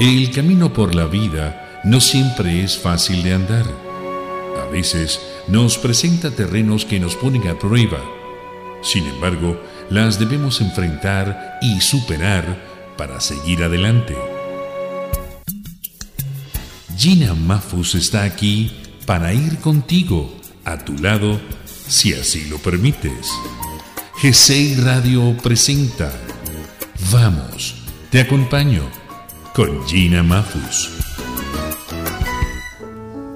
[0.00, 3.66] El camino por la vida no siempre es fácil de andar.
[4.58, 8.02] A veces nos presenta terrenos que nos ponen a prueba.
[8.82, 9.60] Sin embargo,
[9.90, 14.16] las debemos enfrentar y superar para seguir adelante.
[16.96, 18.72] Gina Mafus está aquí
[19.04, 21.38] para ir contigo, a tu lado,
[21.88, 23.28] si así lo permites.
[24.22, 26.10] g Radio presenta
[27.12, 27.74] Vamos,
[28.10, 28.99] te acompaño
[29.54, 30.90] con Gina Mafus.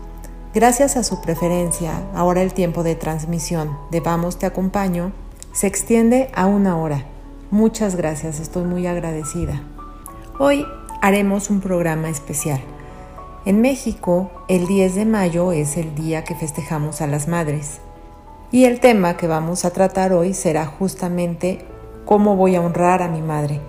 [0.54, 5.14] Gracias a su preferencia, ahora el tiempo de transmisión de Vamos Te Acompaño
[5.54, 7.06] se extiende a una hora.
[7.52, 9.64] Muchas gracias, estoy muy agradecida.
[10.40, 10.66] Hoy
[11.02, 12.60] haremos un programa especial.
[13.46, 17.80] En México, el 10 de mayo es el día que festejamos a las madres.
[18.52, 21.66] Y el tema que vamos a tratar hoy será justamente
[22.04, 23.62] cómo voy a honrar a mi madre.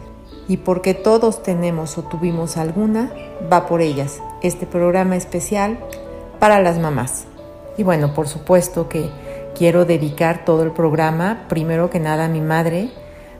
[0.48, 3.12] Y porque todos tenemos o tuvimos alguna,
[3.52, 4.20] va por ellas.
[4.42, 5.78] Este programa especial
[6.42, 7.28] para las mamás.
[7.78, 9.08] Y bueno, por supuesto que
[9.56, 12.90] quiero dedicar todo el programa primero que nada a mi madre,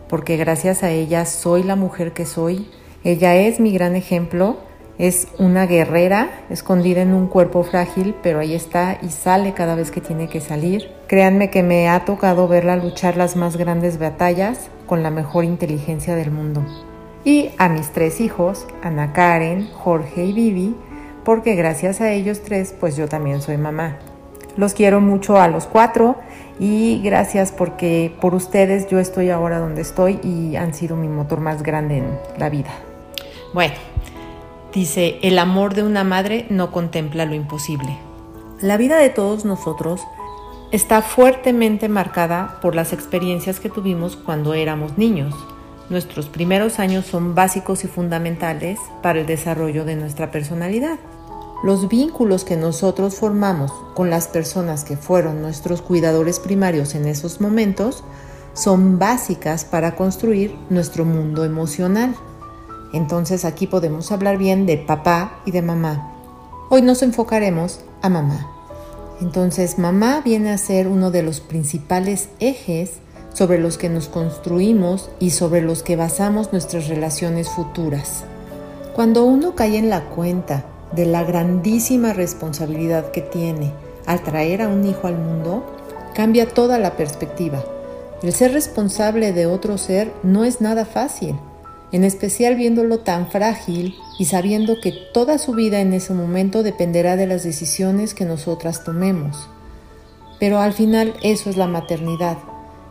[0.09, 2.71] porque gracias a ella soy la mujer que soy.
[3.03, 4.59] Ella es mi gran ejemplo,
[4.99, 9.91] es una guerrera escondida en un cuerpo frágil, pero ahí está y sale cada vez
[9.91, 10.89] que tiene que salir.
[11.09, 16.15] Créanme que me ha tocado verla luchar las más grandes batallas con la mejor inteligencia
[16.15, 16.65] del mundo.
[17.25, 20.77] Y a mis tres hijos, Ana Karen, Jorge y Vivi,
[21.25, 23.99] porque gracias a ellos tres, pues yo también soy mamá.
[24.57, 26.17] Los quiero mucho a los cuatro
[26.59, 31.41] y gracias porque por ustedes yo estoy ahora donde estoy y han sido mi motor
[31.41, 32.71] más grande en la vida.
[33.55, 33.75] Bueno,
[34.75, 37.97] dice, el amor de una madre no contempla lo imposible.
[38.61, 40.03] La vida de todos nosotros
[40.71, 45.35] está fuertemente marcada por las experiencias que tuvimos cuando éramos niños.
[45.91, 50.99] Nuestros primeros años son básicos y fundamentales para el desarrollo de nuestra personalidad.
[51.63, 57.41] Los vínculos que nosotros formamos con las personas que fueron nuestros cuidadores primarios en esos
[57.41, 58.03] momentos
[58.55, 62.15] son básicas para construir nuestro mundo emocional.
[62.93, 66.13] Entonces aquí podemos hablar bien de papá y de mamá.
[66.69, 68.51] Hoy nos enfocaremos a mamá.
[69.21, 73.02] Entonces mamá viene a ser uno de los principales ejes
[73.33, 78.25] sobre los que nos construimos y sobre los que basamos nuestras relaciones futuras.
[78.95, 83.73] Cuando uno cae en la cuenta de la grandísima responsabilidad que tiene
[84.07, 85.65] al traer a un hijo al mundo,
[86.15, 87.65] cambia toda la perspectiva.
[88.23, 91.37] El ser responsable de otro ser no es nada fácil,
[91.91, 97.17] en especial viéndolo tan frágil y sabiendo que toda su vida en ese momento dependerá
[97.17, 99.49] de las decisiones que nosotras tomemos.
[100.39, 102.39] Pero al final eso es la maternidad,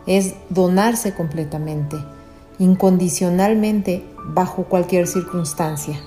[0.06, 1.96] es donarse completamente,
[2.58, 6.00] incondicionalmente, bajo cualquier circunstancia.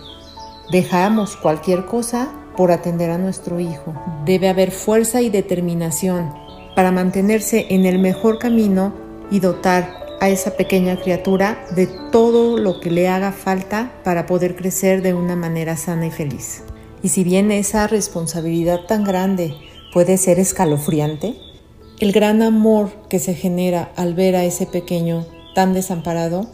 [0.71, 3.93] Dejamos cualquier cosa por atender a nuestro hijo.
[4.25, 6.33] Debe haber fuerza y determinación
[6.75, 8.93] para mantenerse en el mejor camino
[9.31, 14.55] y dotar a esa pequeña criatura de todo lo que le haga falta para poder
[14.55, 16.63] crecer de una manera sana y feliz.
[17.03, 19.53] Y si bien esa responsabilidad tan grande
[19.93, 21.35] puede ser escalofriante,
[21.99, 26.47] el gran amor que se genera al ver a ese pequeño tan desamparado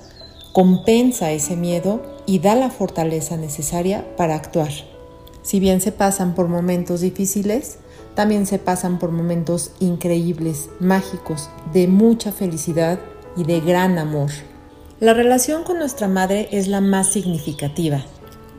[0.53, 4.71] compensa ese miedo y da la fortaleza necesaria para actuar.
[5.41, 7.79] Si bien se pasan por momentos difíciles,
[8.13, 12.99] también se pasan por momentos increíbles, mágicos, de mucha felicidad
[13.35, 14.29] y de gran amor.
[14.99, 18.05] La relación con nuestra madre es la más significativa,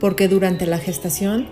[0.00, 1.46] porque durante la gestación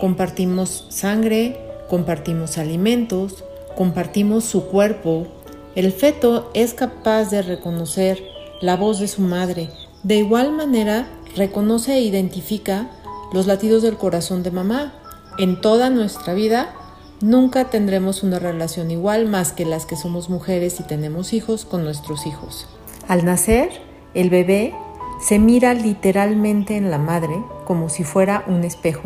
[0.00, 3.44] compartimos sangre, compartimos alimentos,
[3.76, 5.26] compartimos su cuerpo.
[5.74, 8.22] El feto es capaz de reconocer
[8.60, 9.70] la voz de su madre.
[10.02, 12.90] De igual manera, reconoce e identifica
[13.32, 14.94] los latidos del corazón de mamá.
[15.38, 16.74] En toda nuestra vida
[17.22, 21.84] Nunca tendremos una relación igual más que las que somos mujeres y tenemos hijos con
[21.84, 22.66] nuestros hijos.
[23.06, 23.70] Al nacer,
[24.12, 24.74] el bebé
[25.20, 29.04] se mira literalmente en la madre como si fuera un espejo.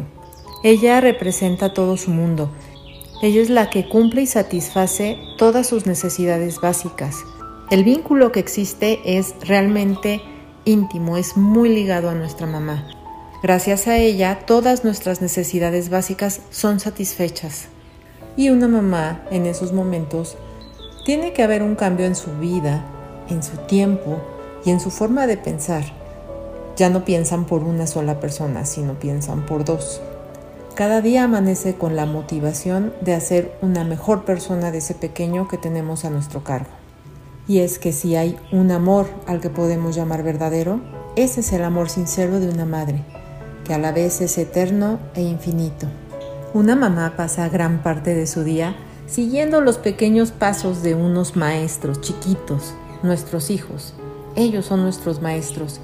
[0.62, 2.48] Ella representa todo su mundo.
[3.22, 7.24] Ella es la que cumple y satisface todas sus necesidades básicas.
[7.70, 10.20] El vínculo que existe es realmente
[10.66, 12.86] íntimo, es muy ligado a nuestra mamá.
[13.42, 17.68] Gracias a ella, todas nuestras necesidades básicas son satisfechas.
[18.36, 20.36] Y una mamá en esos momentos
[21.06, 22.84] tiene que haber un cambio en su vida,
[23.30, 24.20] en su tiempo
[24.64, 25.84] y en su forma de pensar.
[26.76, 30.02] Ya no piensan por una sola persona, sino piensan por dos.
[30.76, 35.56] Cada día amanece con la motivación de hacer una mejor persona de ese pequeño que
[35.56, 36.68] tenemos a nuestro cargo.
[37.48, 40.82] Y es que si hay un amor al que podemos llamar verdadero,
[41.16, 43.02] ese es el amor sincero de una madre,
[43.64, 45.86] que a la vez es eterno e infinito.
[46.52, 48.76] Una mamá pasa gran parte de su día
[49.06, 53.94] siguiendo los pequeños pasos de unos maestros chiquitos, nuestros hijos.
[54.34, 55.80] Ellos son nuestros maestros.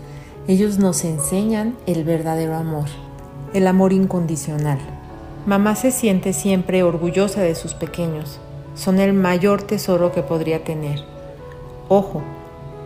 [0.49, 2.89] Ellos nos enseñan el verdadero amor,
[3.55, 4.79] el amor incondicional.
[5.47, 8.39] Mamá se siente siempre orgullosa de sus pequeños.
[8.75, 11.01] Son el mayor tesoro que podría tener.
[11.89, 12.23] Ojo,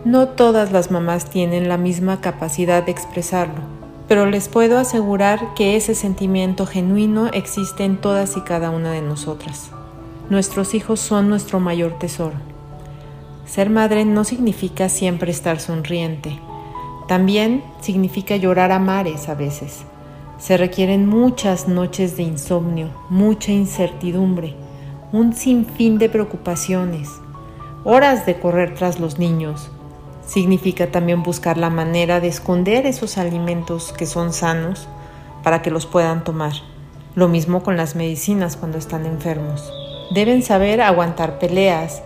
[0.05, 3.61] no todas las mamás tienen la misma capacidad de expresarlo,
[4.07, 9.01] pero les puedo asegurar que ese sentimiento genuino existe en todas y cada una de
[9.01, 9.69] nosotras.
[10.29, 12.35] Nuestros hijos son nuestro mayor tesoro.
[13.45, 16.39] Ser madre no significa siempre estar sonriente,
[17.07, 19.85] también significa llorar a mares a veces.
[20.39, 24.53] Se requieren muchas noches de insomnio, mucha incertidumbre,
[25.11, 27.09] un sinfín de preocupaciones,
[27.83, 29.71] horas de correr tras los niños.
[30.27, 34.87] Significa también buscar la manera de esconder esos alimentos que son sanos
[35.41, 36.53] para que los puedan tomar.
[37.15, 39.73] Lo mismo con las medicinas cuando están enfermos.
[40.11, 42.03] Deben saber aguantar peleas,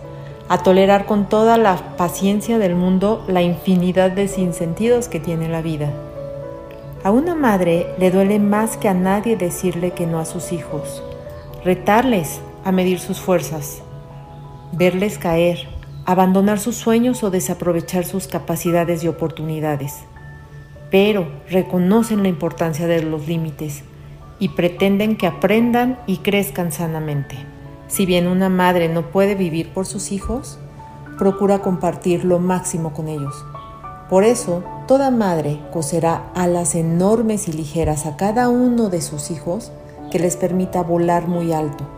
[0.48, 5.60] a tolerar con toda la paciencia del mundo la infinidad de sinsentidos que tiene la
[5.60, 5.92] vida.
[7.04, 11.02] A una madre le duele más que a nadie decirle que no a sus hijos,
[11.64, 13.82] retarles a medir sus fuerzas,
[14.70, 15.66] verles caer,
[16.06, 20.04] abandonar sus sueños o desaprovechar sus capacidades y oportunidades.
[20.92, 23.82] Pero reconocen la importancia de los límites
[24.38, 27.34] y pretenden que aprendan y crezcan sanamente.
[27.88, 30.60] Si bien una madre no puede vivir por sus hijos,
[31.18, 33.44] procura compartir lo máximo con ellos.
[34.12, 39.72] Por eso, toda madre coserá alas enormes y ligeras a cada uno de sus hijos
[40.10, 41.88] que les permita volar muy alto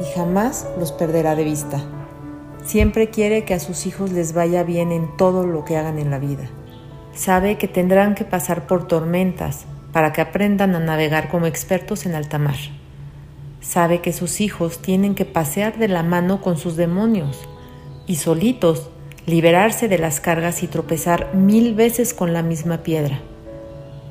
[0.00, 1.82] y jamás los perderá de vista.
[2.64, 6.08] Siempre quiere que a sus hijos les vaya bien en todo lo que hagan en
[6.08, 6.48] la vida.
[7.14, 12.14] Sabe que tendrán que pasar por tormentas para que aprendan a navegar como expertos en
[12.14, 12.58] alta mar.
[13.60, 17.40] Sabe que sus hijos tienen que pasear de la mano con sus demonios
[18.06, 18.90] y solitos
[19.26, 23.20] liberarse de las cargas y tropezar mil veces con la misma piedra.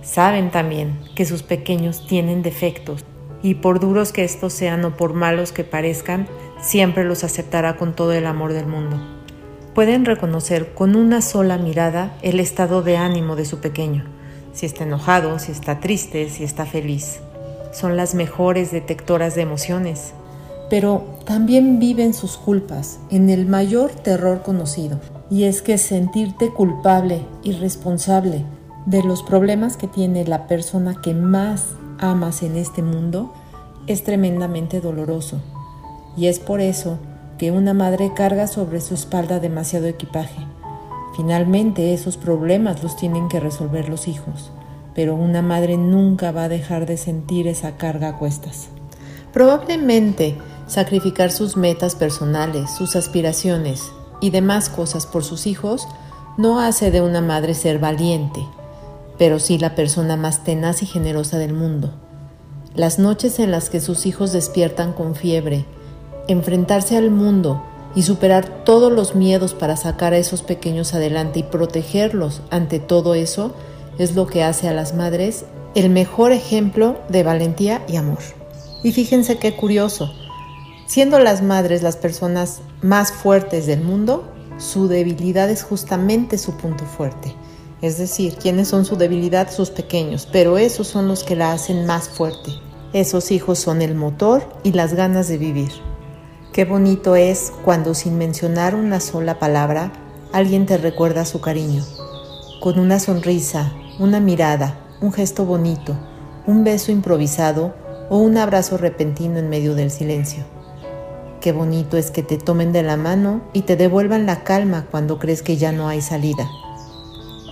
[0.04, 3.06] Saben también que sus pequeños tienen defectos
[3.42, 6.28] y por duros que estos sean o por malos que parezcan,
[6.62, 9.00] siempre los aceptará con todo el amor del mundo.
[9.74, 14.06] Pueden reconocer con una sola mirada el estado de ánimo de su pequeño,
[14.54, 17.20] si está enojado, si está triste, si está feliz.
[17.72, 20.14] Son las mejores detectoras de emociones,
[20.70, 27.22] pero también viven sus culpas en el mayor terror conocido, y es que sentirte culpable
[27.44, 28.46] y responsable
[28.86, 31.64] de los problemas que tiene la persona que más
[31.98, 33.34] amas en este mundo
[33.88, 35.42] es tremendamente doloroso.
[36.18, 37.00] Y es por eso
[37.38, 40.40] que una madre carga sobre su espalda demasiado equipaje.
[41.16, 44.52] Finalmente esos problemas los tienen que resolver los hijos,
[44.94, 48.70] pero una madre nunca va a dejar de sentir esa carga a cuestas.
[49.34, 50.36] Probablemente
[50.68, 53.92] sacrificar sus metas personales, sus aspiraciones
[54.22, 55.88] y demás cosas por sus hijos
[56.38, 58.46] no hace de una madre ser valiente,
[59.18, 61.94] pero sí la persona más tenaz y generosa del mundo.
[62.76, 65.66] Las noches en las que sus hijos despiertan con fiebre,
[66.28, 67.64] enfrentarse al mundo
[67.96, 73.16] y superar todos los miedos para sacar a esos pequeños adelante y protegerlos ante todo
[73.16, 73.54] eso
[73.98, 75.46] es lo que hace a las madres
[75.76, 78.20] el mejor ejemplo de valentía y amor.
[78.84, 80.14] Y fíjense qué curioso,
[80.86, 86.86] siendo las madres las personas más fuertes del mundo, su debilidad es justamente su punto
[86.86, 87.36] fuerte.
[87.82, 89.52] Es decir, ¿quiénes son su debilidad?
[89.52, 92.52] Sus pequeños, pero esos son los que la hacen más fuerte.
[92.94, 95.72] Esos hijos son el motor y las ganas de vivir.
[96.54, 99.92] Qué bonito es cuando sin mencionar una sola palabra
[100.32, 101.84] alguien te recuerda su cariño.
[102.62, 105.98] Con una sonrisa, una mirada, un gesto bonito,
[106.48, 107.76] un beso improvisado
[108.10, 110.55] o un abrazo repentino en medio del silencio.
[111.42, 115.20] Qué bonito es que te tomen de la mano y te devuelvan la calma cuando
[115.20, 116.50] crees que ya no hay salida.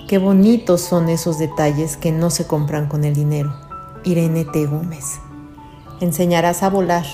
[0.08, 3.56] Qué bonitos son esos detalles que no se compran con el dinero.
[4.04, 4.66] Irene T.
[4.66, 5.20] Gómez.
[6.02, 7.06] Enseñarás a volar,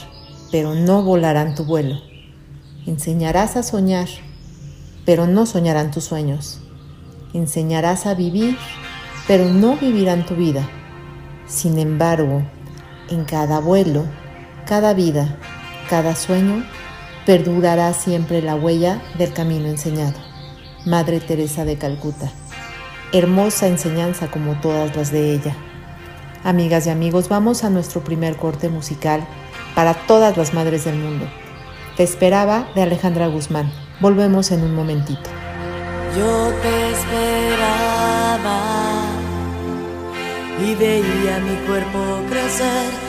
[0.52, 1.96] pero no volarán tu vuelo.
[2.86, 4.08] Enseñarás a soñar,
[5.06, 6.62] pero no soñarán tus sueños.
[7.34, 8.58] Enseñarás a vivir,
[9.28, 10.68] pero no vivirán tu vida.
[11.46, 12.42] Sin embargo,
[13.10, 14.06] en cada vuelo,
[14.66, 15.38] cada vida,
[15.89, 16.63] cada sueño,
[17.25, 20.17] perdurará siempre la huella del camino enseñado.
[20.86, 22.31] Madre Teresa de Calcuta.
[23.12, 25.55] Hermosa enseñanza como todas las de ella.
[26.43, 29.25] Amigas y amigos, vamos a nuestro primer corte musical
[29.75, 31.25] para todas las madres del mundo.
[31.98, 33.72] Te esperaba de Alejandra Guzmán.
[34.00, 35.29] Volvemos en un momentito.
[36.15, 38.62] Yo te esperaba
[40.63, 43.09] y veía mi cuerpo crecer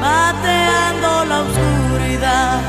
[0.00, 2.60] bateando la oscuridad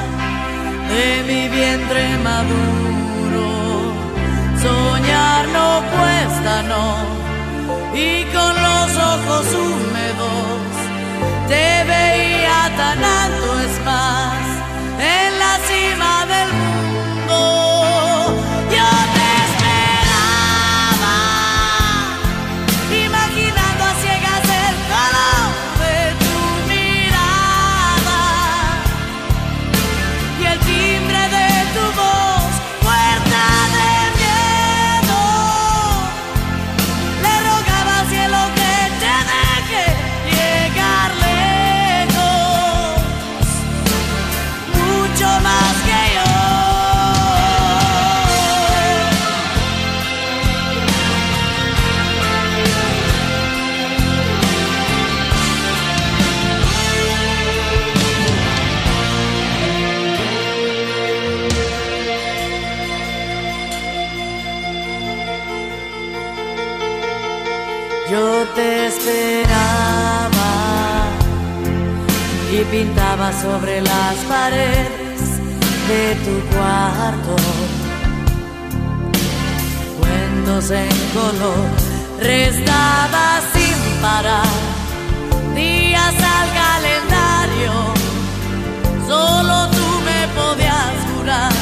[0.89, 3.47] de mi vientre maduro.
[4.61, 7.17] Soñar no cuesta, no
[7.93, 10.69] y con los ojos húmedos
[11.47, 14.47] te veía tan alto, es más,
[72.71, 75.21] pintaba sobre las paredes
[75.87, 77.35] de tu cuarto.
[79.99, 81.67] Cuentos en color,
[82.19, 84.53] restaba sin parar,
[85.55, 87.73] días al calendario.
[89.07, 91.53] Solo tú me podías curar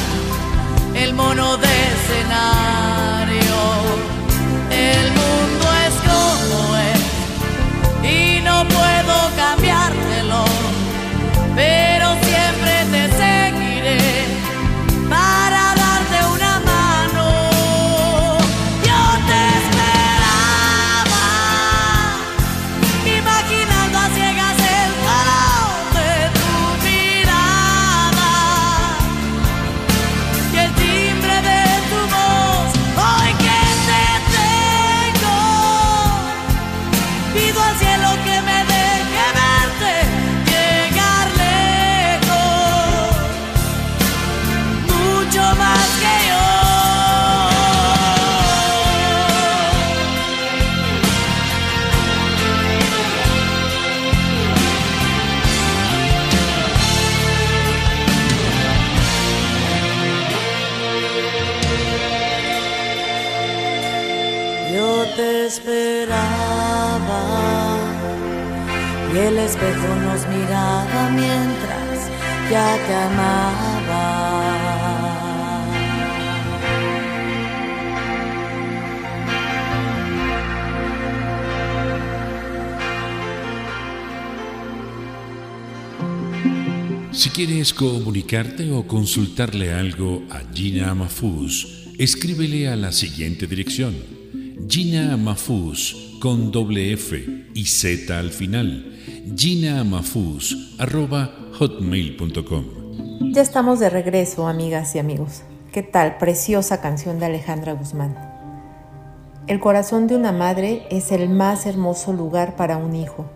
[0.94, 3.56] el mono de escenario.
[4.70, 5.45] El mundo
[8.56, 9.55] no puedo cambiártelo
[69.74, 72.10] nos miraba mientras
[72.50, 74.36] ya te amaba.
[87.12, 93.94] Si quieres comunicarte o consultarle algo a Gina Mafuz, escríbele a la siguiente dirección.
[94.68, 98.95] Gina Mafuz con doble F y Z al final
[101.58, 102.64] hotmail.com
[103.32, 105.42] Ya estamos de regreso, amigas y amigos.
[105.72, 106.16] ¿Qué tal?
[106.18, 108.16] Preciosa canción de Alejandra Guzmán.
[109.48, 113.26] El corazón de una madre es el más hermoso lugar para un hijo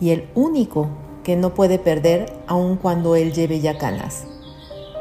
[0.00, 0.88] y el único
[1.24, 4.26] que no puede perder aun cuando él lleve ya canas.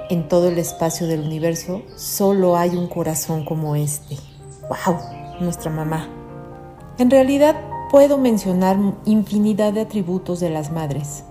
[0.09, 4.17] en todo el espacio del universo solo hay un corazón como este.
[4.67, 4.97] ¡Wow!
[5.41, 6.07] Nuestra mamá.
[6.97, 7.55] En realidad
[7.93, 11.25] puedo mencionar infinidad de atributos de las madres,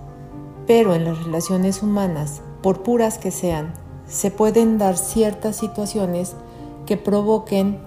[0.65, 3.73] pero en las relaciones humanas, por puras que sean,
[4.07, 6.37] se pueden dar ciertas situaciones
[6.85, 7.79] que provoquen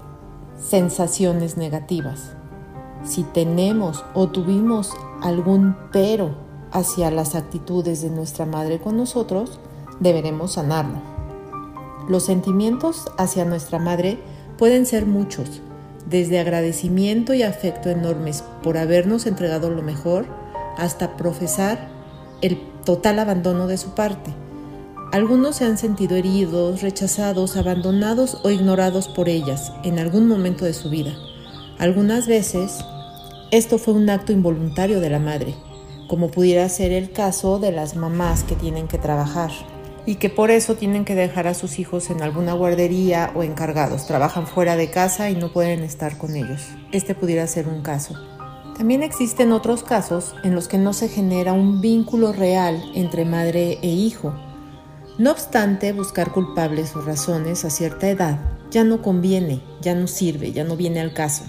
[0.61, 2.33] sensaciones negativas.
[3.02, 4.92] Si tenemos o tuvimos
[5.23, 6.35] algún pero
[6.71, 9.59] hacia las actitudes de nuestra madre con nosotros,
[10.00, 10.99] deberemos sanarlo.
[12.11, 14.21] Los sentimientos hacia nuestra madre
[14.59, 15.62] pueden ser muchos,
[16.07, 20.27] desde agradecimiento y afecto enormes por habernos entregado lo mejor,
[20.79, 21.89] hasta profesar
[22.43, 24.33] el total abandono de su parte.
[25.13, 30.75] Algunos se han sentido heridos, rechazados, abandonados o ignorados por ellas en algún momento de
[30.75, 31.15] su vida.
[31.79, 32.79] Algunas veces
[33.51, 35.55] esto fue un acto involuntario de la madre,
[36.09, 39.51] como pudiera ser el caso de las mamás que tienen que trabajar
[40.07, 44.07] y que por eso tienen que dejar a sus hijos en alguna guardería o encargados.
[44.07, 46.63] Trabajan fuera de casa y no pueden estar con ellos.
[46.93, 48.15] Este pudiera ser un caso.
[48.79, 53.79] También existen otros casos en los que no se genera un vínculo real entre madre
[53.83, 54.33] e hijo.
[55.19, 58.39] No obstante, buscar culpables o razones a cierta edad
[58.71, 61.45] ya no conviene, ya no sirve, ya no viene al caso.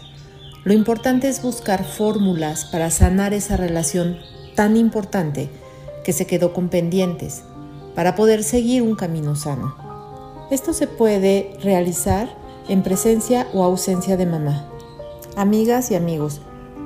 [0.64, 4.18] Lo importante es buscar fórmulas para sanar esa relación
[4.56, 5.50] tan importante
[6.04, 7.44] que se quedó con pendientes
[7.98, 9.74] para poder seguir un camino sano.
[10.52, 12.30] Esto se puede realizar
[12.70, 14.68] en presencia o ausencia de mamá.
[15.36, 16.40] Amigas y amigos,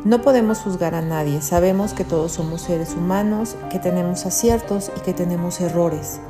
[0.06, 5.01] no podemos juzgar a nadie, sabemos que todos somos seres humanos, que tenemos aciertos y
[5.01, 6.22] que tenemos errores.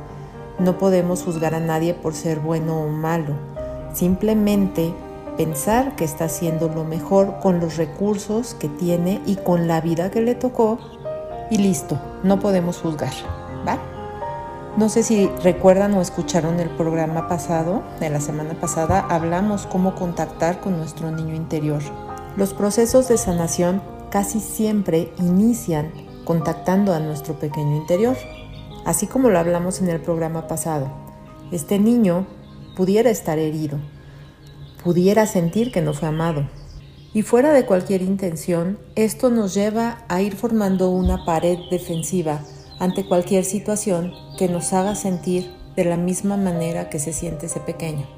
[0.58, 3.36] No podemos juzgar a nadie por ser bueno o malo,
[3.94, 4.92] simplemente
[5.36, 10.10] pensar que está haciendo lo mejor con los recursos que tiene y con la vida
[10.10, 10.80] que le tocó
[11.52, 13.12] y listo, no podemos juzgar,
[13.64, 13.91] ¿va?
[14.74, 19.94] No sé si recuerdan o escucharon el programa pasado, de la semana pasada, hablamos cómo
[19.94, 21.82] contactar con nuestro niño interior.
[22.38, 25.92] Los procesos de sanación casi siempre inician
[26.24, 28.16] contactando a nuestro pequeño interior,
[28.86, 30.90] así como lo hablamos en el programa pasado.
[31.50, 32.26] Este niño
[32.74, 33.78] pudiera estar herido,
[34.82, 36.48] pudiera sentir que no fue amado.
[37.12, 42.40] Y fuera de cualquier intención, esto nos lleva a ir formando una pared defensiva
[42.82, 47.60] ante cualquier situación que nos haga sentir de la misma manera que se siente ese
[47.60, 48.08] pequeño.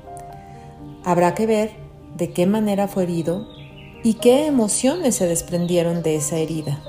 [1.05, 1.73] Habrá que ver
[2.17, 3.47] de qué manera fue herido
[4.03, 6.81] y qué emociones se desprendieron de esa herida.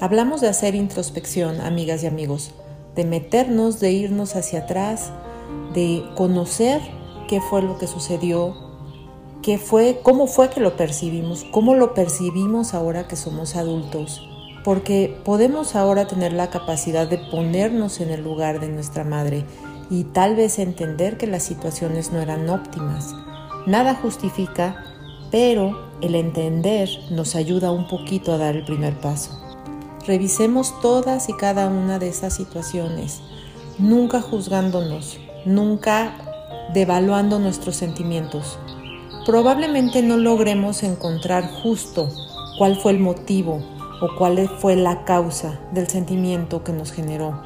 [0.00, 2.50] Hablamos de hacer introspección, amigas y amigos,
[2.96, 5.12] de meternos, de irnos hacia atrás,
[5.72, 6.80] de conocer
[7.28, 8.56] qué fue lo que sucedió,
[9.40, 14.33] qué fue, cómo fue que lo percibimos, cómo lo percibimos ahora que somos adultos
[14.64, 19.44] porque podemos ahora tener la capacidad de ponernos en el lugar de nuestra madre
[19.90, 23.14] y tal vez entender que las situaciones no eran óptimas.
[23.66, 24.82] Nada justifica,
[25.30, 29.38] pero el entender nos ayuda un poquito a dar el primer paso.
[30.06, 33.20] Revisemos todas y cada una de esas situaciones,
[33.78, 36.14] nunca juzgándonos, nunca
[36.72, 38.58] devaluando nuestros sentimientos.
[39.26, 42.08] Probablemente no logremos encontrar justo
[42.58, 47.40] cuál fue el motivo o cuál fue la causa del sentimiento que nos generó,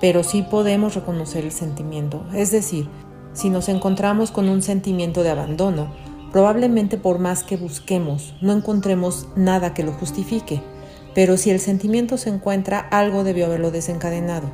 [0.00, 2.24] pero sí podemos reconocer el sentimiento.
[2.34, 2.88] Es decir,
[3.32, 5.92] si nos encontramos con un sentimiento de abandono,
[6.32, 10.62] probablemente por más que busquemos, no encontremos nada que lo justifique,
[11.14, 14.50] pero si el sentimiento se encuentra, algo debió haberlo desencadenado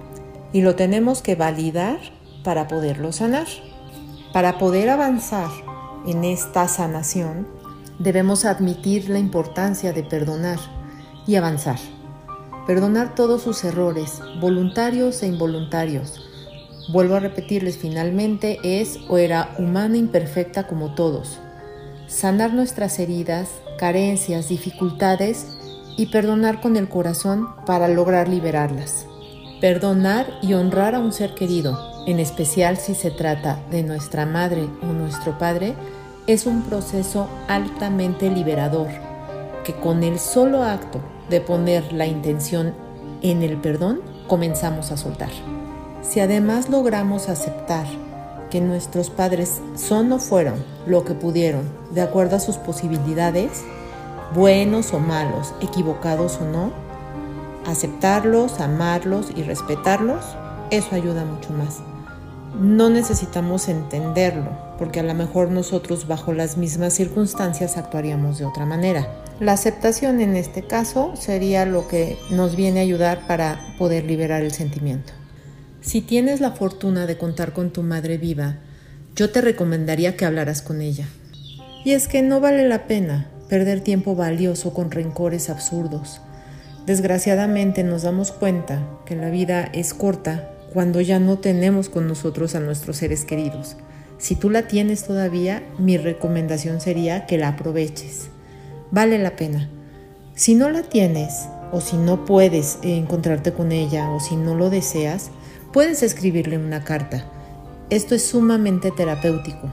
[0.53, 1.99] y lo tenemos que validar
[2.45, 3.47] para poderlo sanar.
[4.33, 5.51] Para poder avanzar
[6.07, 7.47] en esta sanación,
[7.99, 10.59] debemos admitir la importancia de perdonar
[11.31, 11.79] y avanzar.
[12.67, 16.21] Perdonar todos sus errores, voluntarios e involuntarios.
[16.93, 21.39] Vuelvo a repetirles, finalmente es o era humana imperfecta como todos.
[22.09, 25.47] Sanar nuestras heridas, carencias, dificultades
[25.97, 29.07] y perdonar con el corazón para lograr liberarlas.
[29.61, 34.69] Perdonar y honrar a un ser querido, en especial si se trata de nuestra madre
[34.83, 35.75] o nuestro padre,
[36.27, 38.89] es un proceso altamente liberador
[39.65, 42.75] que con el solo acto de poner la intención
[43.23, 45.31] en el perdón, comenzamos a soltar.
[46.03, 47.87] Si además logramos aceptar
[48.51, 51.63] que nuestros padres son o fueron lo que pudieron,
[51.93, 53.63] de acuerdo a sus posibilidades,
[54.35, 56.73] buenos o malos, equivocados o no,
[57.67, 60.25] aceptarlos, amarlos y respetarlos,
[60.71, 61.79] eso ayuda mucho más.
[62.61, 68.67] No necesitamos entenderlo, porque a lo mejor nosotros bajo las mismas circunstancias actuaríamos de otra
[68.67, 69.07] manera.
[69.41, 74.43] La aceptación en este caso sería lo que nos viene a ayudar para poder liberar
[74.43, 75.15] el sentimiento.
[75.81, 78.59] Si tienes la fortuna de contar con tu madre viva,
[79.17, 81.07] yo te recomendaría que hablaras con ella.
[81.87, 86.21] Y es que no vale la pena perder tiempo valioso con rencores absurdos.
[86.85, 92.55] Desgraciadamente nos damos cuenta que la vida es corta cuando ya no tenemos con nosotros
[92.55, 93.77] a nuestros seres queridos.
[94.19, 98.29] Si tú la tienes todavía, mi recomendación sería que la aproveches.
[98.91, 99.69] Vale la pena.
[100.35, 104.71] Si no la tienes, o si no puedes encontrarte con ella, o si no lo
[104.71, 105.31] deseas,
[105.73, 107.25] puedes escribirle una carta.
[107.91, 109.69] Esto es sumamente terapéutico.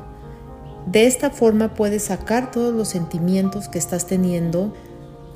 [0.86, 4.74] De esta forma puedes sacar todos los sentimientos que estás teniendo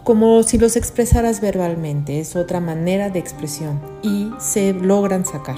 [0.03, 2.19] como si los expresaras verbalmente.
[2.19, 5.57] Es otra manera de expresión y se logran sacar.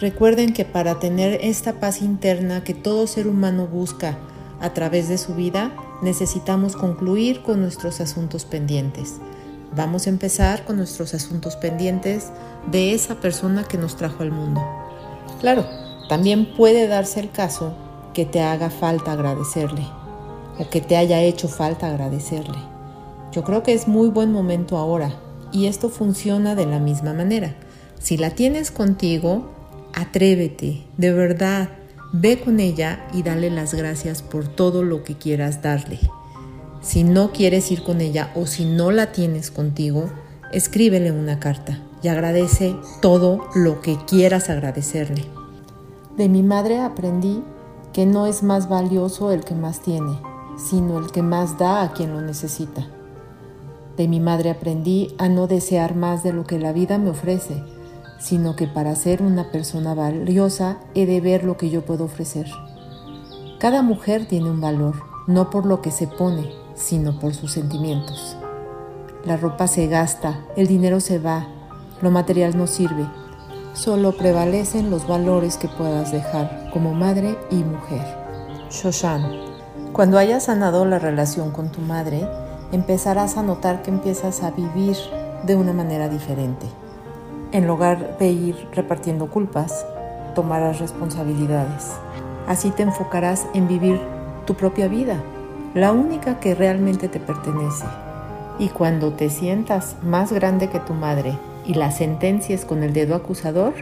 [0.00, 4.18] Recuerden que para tener esta paz interna que todo ser humano busca
[4.60, 9.14] a través de su vida, necesitamos concluir con nuestros asuntos pendientes.
[9.74, 12.30] Vamos a empezar con nuestros asuntos pendientes
[12.70, 14.62] de esa persona que nos trajo al mundo.
[15.40, 15.66] Claro,
[16.08, 17.74] también puede darse el caso
[18.14, 19.86] que te haga falta agradecerle
[20.58, 22.58] o que te haya hecho falta agradecerle.
[23.32, 25.12] Yo creo que es muy buen momento ahora
[25.52, 27.54] y esto funciona de la misma manera.
[27.98, 29.50] Si la tienes contigo,
[29.94, 31.68] atrévete, de verdad,
[32.20, 36.00] ve con ella y dale las gracias por todo lo que quieras darle.
[36.80, 40.08] Si no quieres ir con ella o si no la tienes contigo,
[40.52, 45.24] escríbele una carta y agradece todo lo que quieras agradecerle.
[46.16, 47.42] De mi madre aprendí
[47.92, 50.18] que no es más valioso el que más tiene,
[50.56, 52.86] sino el que más da a quien lo necesita.
[53.96, 57.62] De mi madre aprendí a no desear más de lo que la vida me ofrece,
[58.18, 62.46] sino que para ser una persona valiosa he de ver lo que yo puedo ofrecer.
[63.58, 68.36] Cada mujer tiene un valor, no por lo que se pone, sino por sus sentimientos.
[69.24, 71.48] La ropa se gasta, el dinero se va,
[72.00, 73.06] lo material no sirve.
[73.72, 78.06] Solo prevalecen los valores que puedas dejar como madre y mujer.
[78.70, 79.24] Shoshan.
[79.92, 82.28] Cuando hayas sanado la relación con tu madre,
[82.72, 84.96] empezarás a notar que empiezas a vivir
[85.44, 86.66] de una manera diferente.
[87.56, 89.86] En lugar de ir repartiendo culpas,
[90.34, 91.90] tomarás responsabilidades.
[92.46, 93.98] Así te enfocarás en vivir
[94.46, 95.22] tu propia vida,
[95.72, 97.86] la única que realmente te pertenece.
[98.58, 103.14] Y cuando te sientas más grande que tu madre y la sentencias con el dedo
[103.14, 103.72] acusador,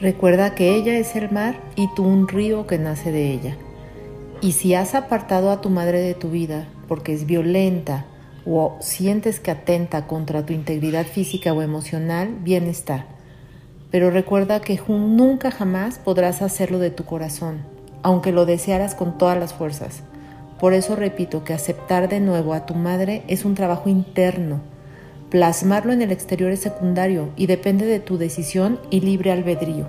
[0.00, 3.56] recuerda que ella es el mar y tú un río que nace de ella.
[4.40, 8.04] Y si has apartado a tu madre de tu vida porque es violenta
[8.50, 13.04] o sientes que atenta contra tu integridad física o emocional, bien está.
[13.90, 17.58] Pero recuerda que nunca jamás podrás hacerlo de tu corazón,
[18.02, 20.02] aunque lo desearas con todas las fuerzas.
[20.58, 24.60] Por eso repito que aceptar de nuevo a tu madre es un trabajo interno.
[25.30, 29.86] Plasmarlo en el exterior es secundario y depende de tu decisión y libre albedrío.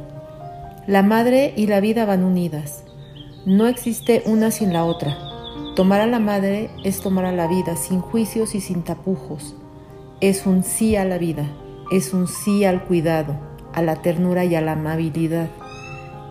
[0.86, 2.84] La madre y la vida van unidas.
[3.46, 5.29] No existe una sin la otra.
[5.80, 9.56] Tomar a la madre es tomar a la vida sin juicios y sin tapujos.
[10.20, 11.46] Es un sí a la vida,
[11.90, 13.38] es un sí al cuidado,
[13.74, 15.48] a la ternura y a la amabilidad.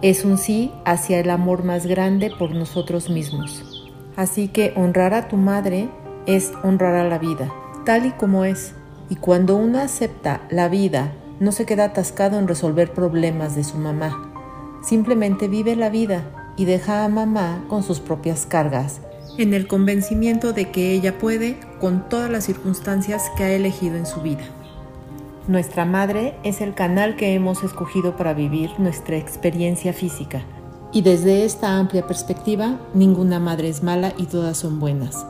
[0.03, 3.89] Es un sí hacia el amor más grande por nosotros mismos.
[4.17, 5.89] Así que honrar a tu madre
[6.27, 7.51] es honrar a la vida,
[7.87, 8.75] tal y como es.
[9.09, 13.79] Y cuando uno acepta la vida, no se queda atascado en resolver problemas de su
[13.79, 14.31] mamá.
[14.83, 19.01] Simplemente vive la vida y deja a mamá con sus propias cargas,
[19.39, 24.05] en el convencimiento de que ella puede con todas las circunstancias que ha elegido en
[24.05, 24.45] su vida.
[25.47, 30.43] Nuestra madre es el canal que hemos escogido para vivir nuestra experiencia física
[30.93, 35.27] y desde esta amplia perspectiva, ninguna madre es mala y todas son buenas.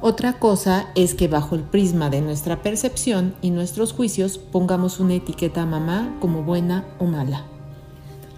[0.00, 5.14] Otra cosa es que bajo el prisma de nuestra percepción y nuestros juicios pongamos una
[5.14, 7.44] etiqueta a mamá como buena o mala.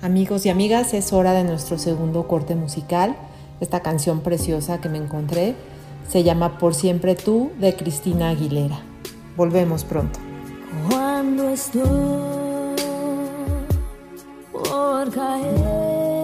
[0.01, 3.17] Amigos y amigas, es hora de nuestro segundo corte musical.
[3.61, 5.55] Esta canción preciosa que me encontré
[6.09, 8.81] se llama Por siempre tú de Cristina Aguilera.
[9.37, 10.18] Volvemos pronto.
[10.88, 11.83] Cuando estoy
[14.53, 16.20] por caer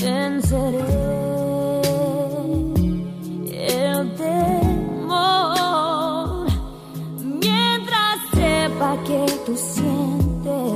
[0.01, 1.26] Venceré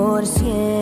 [0.00, 0.79] Por siempre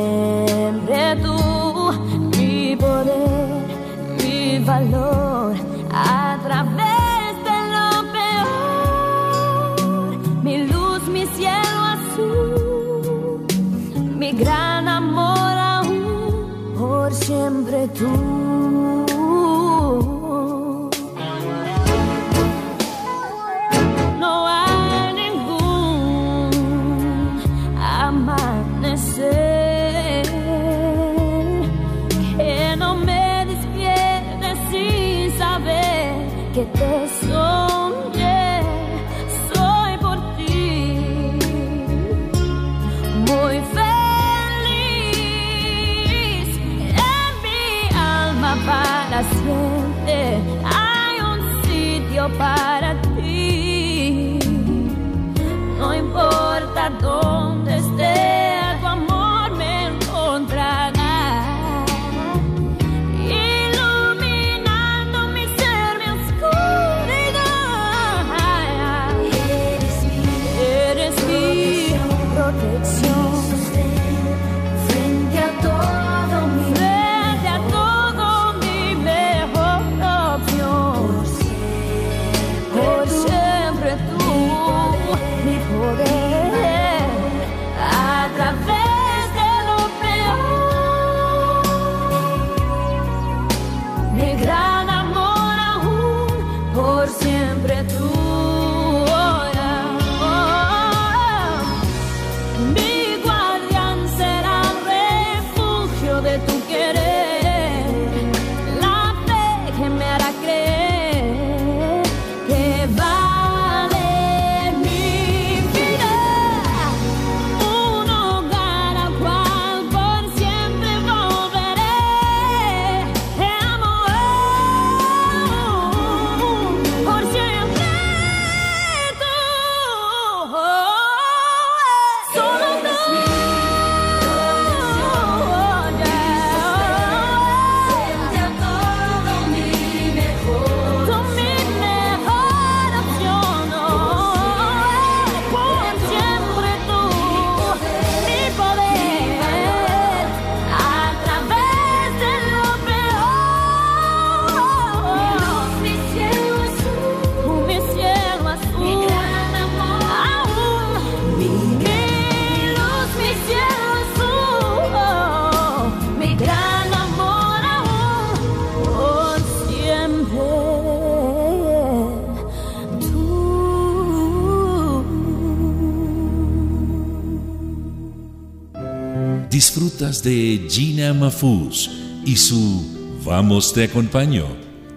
[180.08, 181.90] De Gina Mafuz
[182.24, 184.46] y su Vamos te acompaño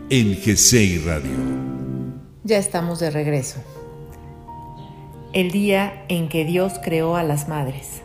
[0.09, 1.35] en GCI Radio.
[2.45, 3.59] Ya estamos de regreso.
[5.33, 8.03] El día en que Dios creó a las madres.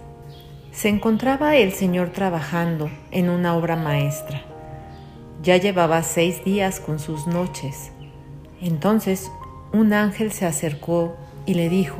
[0.72, 4.42] Se encontraba el Señor trabajando en una obra maestra.
[5.44, 7.92] Ya llevaba seis días con sus noches.
[8.60, 9.30] Entonces
[9.72, 11.16] un ángel se acercó
[11.46, 11.98] y le dijo,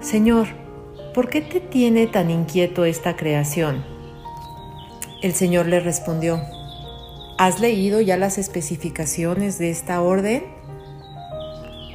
[0.00, 0.61] Señor,
[1.14, 3.84] ¿por qué te tiene tan inquieto esta creación?
[5.22, 6.40] El Señor le respondió,
[7.38, 10.44] ¿has leído ya las especificaciones de esta orden?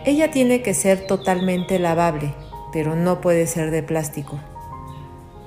[0.06, 2.34] Ella tiene que ser totalmente lavable,
[2.72, 4.40] pero no puede ser de plástico.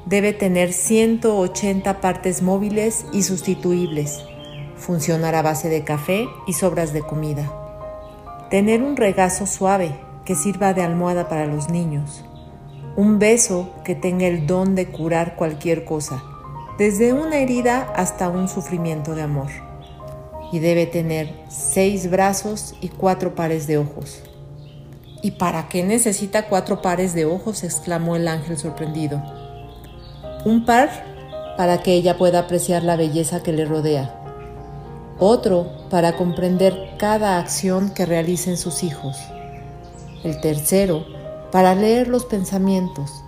[0.05, 4.25] Debe tener 180 partes móviles y sustituibles.
[4.77, 7.51] Funcionar a base de café y sobras de comida.
[8.51, 12.25] Tener un regazo suave que sirva de almohada para los niños.
[13.01, 16.23] Un beso que tenga el don de curar cualquier cosa,
[16.77, 19.49] desde una herida hasta un sufrimiento de amor.
[20.53, 24.21] Y debe tener seis brazos y cuatro pares de ojos.
[25.23, 27.65] ¿Y para qué necesita cuatro pares de ojos?
[27.65, 29.23] exclamó el ángel sorprendido.
[30.45, 30.91] Un par
[31.57, 34.15] para que ella pueda apreciar la belleza que le rodea.
[35.19, 39.17] Otro para comprender cada acción que realicen sus hijos.
[40.23, 41.19] El tercero
[41.53, 43.25] para leer los pensamientos,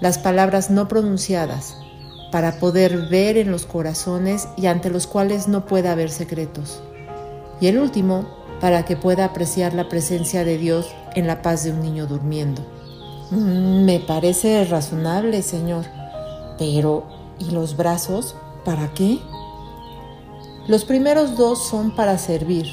[0.00, 1.76] las palabras no pronunciadas,
[2.32, 6.82] para poder ver en los corazones y ante los cuales no pueda haber secretos.
[7.60, 8.26] Y el último
[8.60, 12.62] para que pueda apreciar la presencia de Dios en la paz de un niño durmiendo.
[13.30, 15.84] Mm, me parece razonable, Señor.
[16.58, 17.04] Pero,
[17.38, 18.34] ¿y los brazos?
[18.64, 19.18] ¿Para qué?
[20.68, 22.66] Los primeros dos son para servir,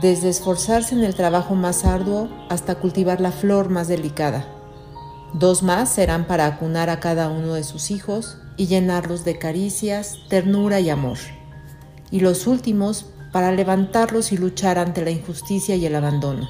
[0.00, 4.46] desde esforzarse en el trabajo más arduo hasta cultivar la flor más delicada.
[5.34, 10.18] Dos más serán para acunar a cada uno de sus hijos y llenarlos de caricias,
[10.28, 11.18] ternura y amor.
[12.10, 16.48] Y los últimos para levantarlos y luchar ante la injusticia y el abandono.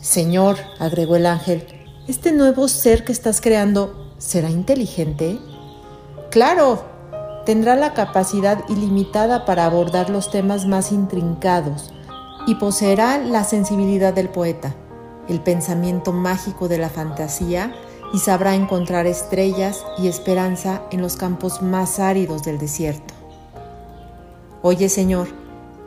[0.00, 1.64] Señor, agregó el ángel,
[2.08, 5.38] ¿este nuevo ser que estás creando será inteligente?
[6.30, 6.84] Claro,
[7.44, 11.92] tendrá la capacidad ilimitada para abordar los temas más intrincados
[12.48, 14.74] y poseerá la sensibilidad del poeta,
[15.28, 17.74] el pensamiento mágico de la fantasía
[18.14, 23.12] y sabrá encontrar estrellas y esperanza en los campos más áridos del desierto.
[24.62, 25.28] Oye Señor,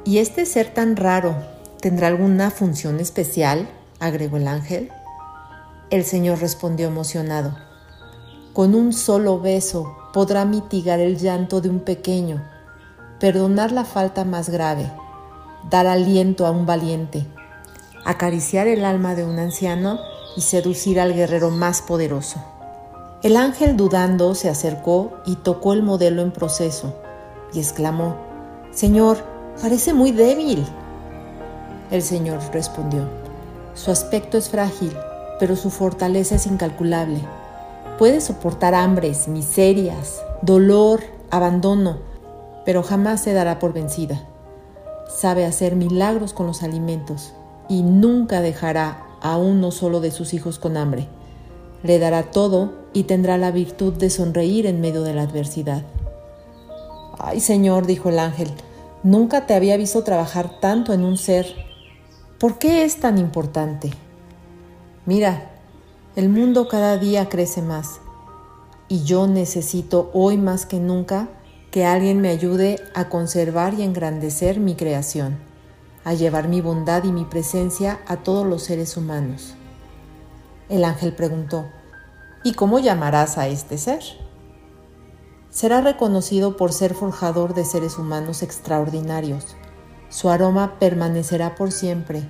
[0.05, 1.35] ¿y este ser tan raro
[1.79, 3.67] tendrá alguna función especial?
[3.99, 4.91] agregó el ángel.
[5.89, 7.57] El Señor respondió emocionado.
[8.53, 12.39] Con un solo beso podrá mitigar el llanto de un pequeño,
[13.19, 14.91] perdonar la falta más grave,
[15.69, 17.25] dar aliento a un valiente,
[18.05, 19.99] acariciar el alma de un anciano
[20.35, 22.43] y seducir al guerrero más poderoso.
[23.23, 26.95] El ángel dudando se acercó y tocó el modelo en proceso
[27.53, 28.15] y exclamó,
[28.71, 29.17] Señor,
[29.61, 30.65] parece muy débil.
[31.91, 33.07] El Señor respondió,
[33.75, 34.95] Su aspecto es frágil,
[35.39, 37.21] pero su fortaleza es incalculable
[38.01, 41.99] Puede soportar hambres, miserias, dolor, abandono,
[42.65, 44.27] pero jamás se dará por vencida.
[45.13, 47.33] Sabe hacer milagros con los alimentos
[47.67, 51.07] y nunca dejará a uno solo de sus hijos con hambre.
[51.83, 55.83] Le dará todo y tendrá la virtud de sonreír en medio de la adversidad.
[57.19, 58.49] Ay, Señor, dijo el ángel,
[59.03, 61.45] nunca te había visto trabajar tanto en un ser.
[62.39, 63.91] ¿Por qué es tan importante?
[65.05, 65.51] Mira,
[66.15, 67.99] el mundo cada día crece más
[68.87, 71.29] y yo necesito hoy más que nunca
[71.71, 75.39] que alguien me ayude a conservar y engrandecer mi creación,
[76.03, 79.55] a llevar mi bondad y mi presencia a todos los seres humanos.
[80.67, 81.65] El ángel preguntó,
[82.43, 84.03] ¿y cómo llamarás a este ser?
[85.49, 89.55] Será reconocido por ser forjador de seres humanos extraordinarios.
[90.09, 92.27] Su aroma permanecerá por siempre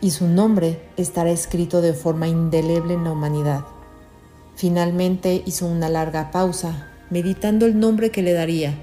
[0.00, 3.64] y su nombre estará escrito de forma indeleble en la humanidad.
[4.54, 8.74] Finalmente hizo una larga pausa, meditando el nombre que le daría,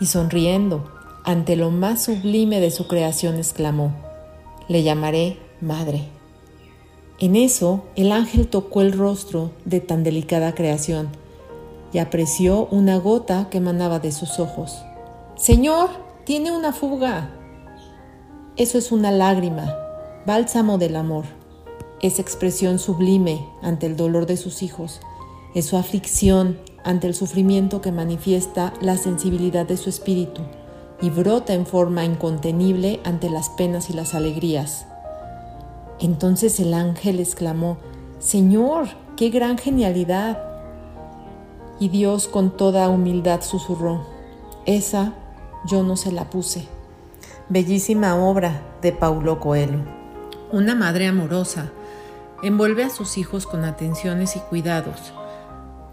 [0.00, 0.90] y sonriendo
[1.24, 3.94] ante lo más sublime de su creación exclamó,
[4.68, 6.08] le llamaré Madre.
[7.18, 11.08] En eso el ángel tocó el rostro de tan delicada creación
[11.92, 14.82] y apreció una gota que emanaba de sus ojos.
[15.36, 15.90] Señor,
[16.24, 17.30] tiene una fuga.
[18.56, 19.76] Eso es una lágrima,
[20.26, 21.24] bálsamo del amor,
[22.02, 25.00] es expresión sublime ante el dolor de sus hijos,
[25.54, 30.42] es su aflicción ante el sufrimiento que manifiesta la sensibilidad de su espíritu
[31.00, 34.86] y brota en forma incontenible ante las penas y las alegrías.
[35.98, 37.78] Entonces el ángel exclamó,
[38.18, 40.38] Señor, qué gran genialidad.
[41.80, 44.06] Y Dios con toda humildad susurró,
[44.66, 45.14] esa
[45.66, 46.66] yo no se la puse.
[47.48, 49.80] Bellísima obra de Paulo Coelho.
[50.52, 51.72] Una madre amorosa
[52.42, 55.12] envuelve a sus hijos con atenciones y cuidados,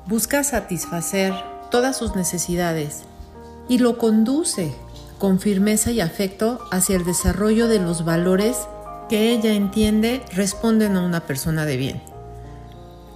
[0.10, 1.34] busca satisfacer
[1.70, 3.04] todas sus necesidades
[3.70, 4.74] y lo conduce
[5.20, 8.58] con firmeza y afecto hacia el desarrollo de los valores
[9.08, 12.02] que ella entiende responden a una persona de bien.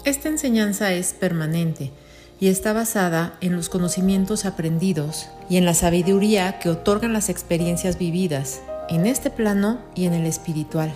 [0.05, 1.91] Esta enseñanza es permanente
[2.39, 7.97] y está basada en los conocimientos aprendidos y en la sabiduría que otorgan las experiencias
[7.97, 10.93] vividas en este plano y en el espiritual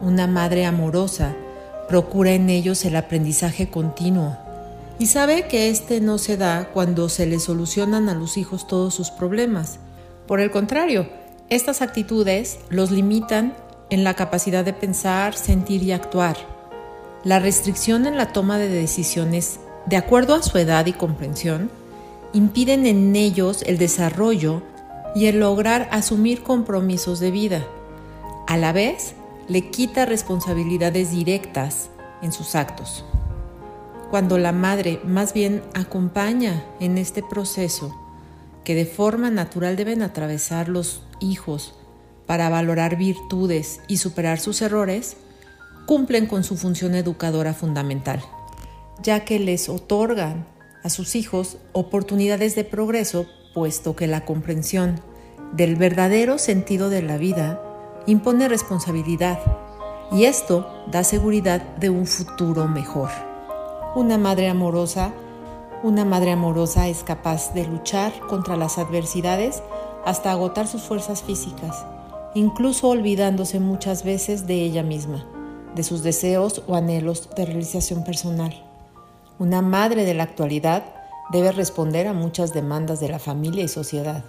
[0.00, 1.34] una madre amorosa,
[1.88, 4.43] procura en ellos el aprendizaje continuo
[4.98, 8.94] y sabe que este no se da cuando se le solucionan a los hijos todos
[8.94, 9.78] sus problemas.
[10.26, 11.08] Por el contrario,
[11.50, 13.54] estas actitudes los limitan
[13.90, 16.36] en la capacidad de pensar, sentir y actuar.
[17.24, 21.70] La restricción en la toma de decisiones, de acuerdo a su edad y comprensión,
[22.32, 24.62] impiden en ellos el desarrollo
[25.14, 27.66] y el lograr asumir compromisos de vida.
[28.46, 29.14] A la vez,
[29.48, 31.88] le quita responsabilidades directas
[32.22, 33.04] en sus actos.
[34.14, 37.92] Cuando la madre más bien acompaña en este proceso
[38.62, 41.74] que de forma natural deben atravesar los hijos
[42.24, 45.16] para valorar virtudes y superar sus errores,
[45.86, 48.22] cumplen con su función educadora fundamental,
[49.02, 50.46] ya que les otorgan
[50.84, 55.00] a sus hijos oportunidades de progreso, puesto que la comprensión
[55.54, 57.60] del verdadero sentido de la vida
[58.06, 59.40] impone responsabilidad
[60.12, 63.33] y esto da seguridad de un futuro mejor.
[63.94, 65.12] Una madre amorosa,
[65.82, 69.62] una madre amorosa es capaz de luchar contra las adversidades
[70.04, 71.84] hasta agotar sus fuerzas físicas
[72.34, 75.24] incluso olvidándose muchas veces de ella misma,
[75.74, 78.62] de sus deseos o anhelos de realización personal.
[79.38, 80.84] Una madre de la actualidad
[81.30, 84.24] debe responder a muchas demandas de la familia y sociedad.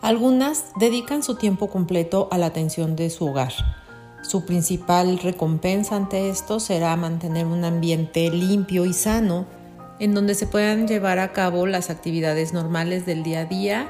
[0.00, 3.52] Algunas dedican su tiempo completo a la atención de su hogar.
[4.22, 9.46] Su principal recompensa ante esto será mantener un ambiente limpio y sano
[10.00, 13.86] en donde se puedan llevar a cabo las actividades normales del día a día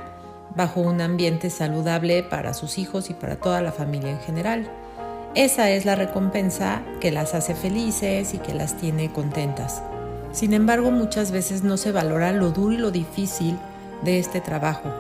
[0.55, 4.71] bajo un ambiente saludable para sus hijos y para toda la familia en general.
[5.35, 9.83] Esa es la recompensa que las hace felices y que las tiene contentas.
[10.33, 13.59] Sin embargo, muchas veces no se valora lo duro y lo difícil
[14.03, 14.91] de este trabajo.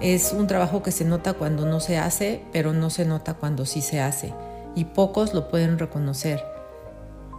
[0.00, 3.66] Es un trabajo que se nota cuando no se hace, pero no se nota cuando
[3.66, 4.32] sí se hace,
[4.74, 6.42] y pocos lo pueden reconocer.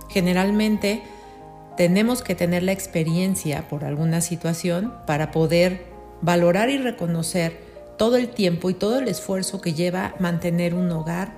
[0.10, 1.04] Generalmente,
[1.78, 5.86] tenemos que tener la experiencia por alguna situación para poder
[6.22, 7.58] valorar y reconocer
[7.98, 11.34] todo el tiempo y todo el esfuerzo que lleva mantener un hogar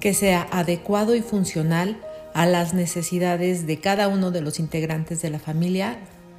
[0.00, 1.98] que sea adecuado y funcional
[2.34, 5.98] a las necesidades de cada uno de los integrantes de la familia,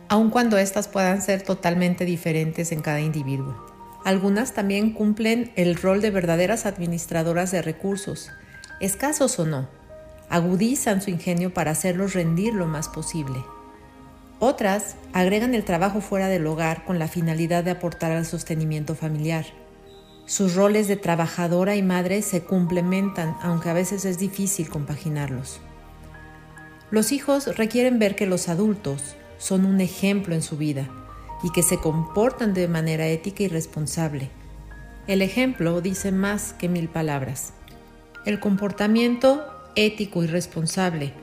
[0.09, 3.55] aun cuando éstas puedan ser totalmente diferentes en cada individuo.
[4.03, 8.31] Algunas también cumplen el rol de verdaderas administradoras de recursos,
[8.81, 9.67] escasos o no,
[10.29, 13.43] agudizan su ingenio para hacerlos rendir lo más posible.
[14.39, 19.45] Otras agregan el trabajo fuera del hogar con la finalidad de aportar al sostenimiento familiar.
[20.25, 25.59] Sus roles de trabajadora y madre se complementan, aunque a veces es difícil compaginarlos.
[26.89, 30.89] Los hijos requieren ver que los adultos son un ejemplo en su vida
[31.43, 34.29] y que se comportan de manera ética y responsable.
[35.07, 37.53] El ejemplo dice más que mil palabras.
[38.23, 41.13] El comportamiento ético y responsable,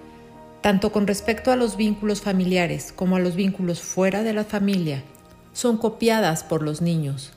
[0.62, 5.04] tanto con respecto a los vínculos familiares como a los vínculos fuera de la familia,
[5.52, 7.32] son copiadas por los niños.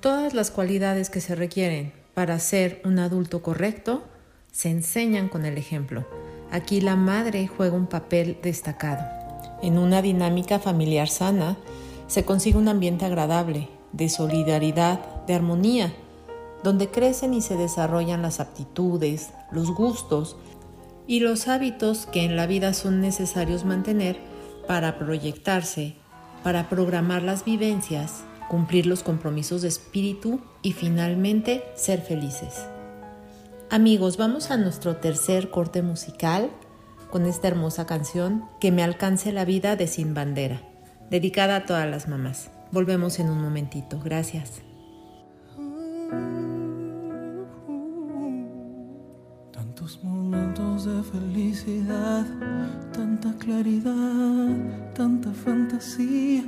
[0.00, 4.02] Todas las cualidades que se requieren para ser un adulto correcto
[4.50, 6.06] se enseñan con el ejemplo.
[6.50, 9.04] Aquí la madre juega un papel destacado.
[9.62, 11.58] En una dinámica familiar sana
[12.06, 15.92] se consigue un ambiente agradable, de solidaridad, de armonía,
[16.66, 20.36] donde crecen y se desarrollan las aptitudes, los gustos
[21.06, 24.18] y los hábitos que en la vida son necesarios mantener
[24.66, 25.94] para proyectarse,
[26.42, 32.66] para programar las vivencias, cumplir los compromisos de espíritu y finalmente ser felices.
[33.70, 36.50] Amigos, vamos a nuestro tercer corte musical
[37.12, 40.62] con esta hermosa canción Que me alcance la vida de Sin Bandera,
[41.10, 42.50] dedicada a todas las mamás.
[42.72, 44.00] Volvemos en un momentito.
[44.02, 44.62] Gracias.
[50.84, 52.24] De felicidad,
[52.92, 54.48] tanta claridad,
[54.94, 56.44] tanta fantasía,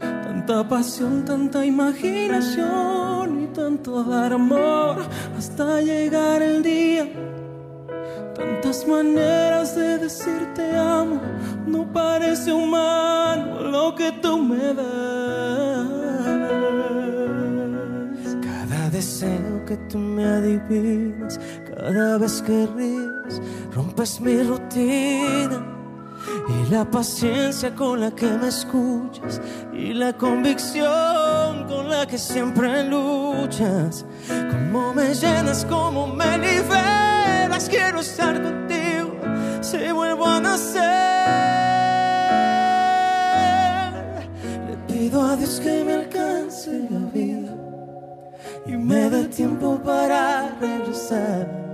[0.00, 4.96] tanta pasión, tanta imaginación y tanto dar amor
[5.38, 7.08] hasta llegar el día.
[8.34, 11.20] Tantas maneras de decirte amo,
[11.66, 16.00] no parece humano lo que tú me das.
[18.42, 21.40] Cada deseo que tú me adivinas,
[21.80, 23.40] cada vez que ríes,
[23.74, 25.66] rompes mi rutina.
[26.48, 29.40] Y la paciencia con la que me escuchas
[29.72, 34.04] y la convicción con la que siempre luchas.
[34.28, 39.16] Como me llenas, como me liberas, quiero estar contigo
[39.62, 40.82] si vuelvo a nacer.
[44.68, 47.54] Le pido a Dios que me alcance la vida
[48.66, 51.69] y me dé tiempo para regresar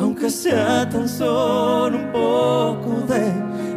[0.00, 3.32] aunque sea tan solo un poco de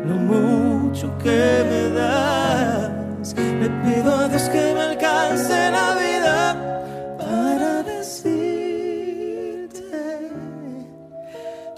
[0.07, 3.35] lo mucho que me das.
[3.35, 8.31] Le pido a Dios que me alcance la vida para decirte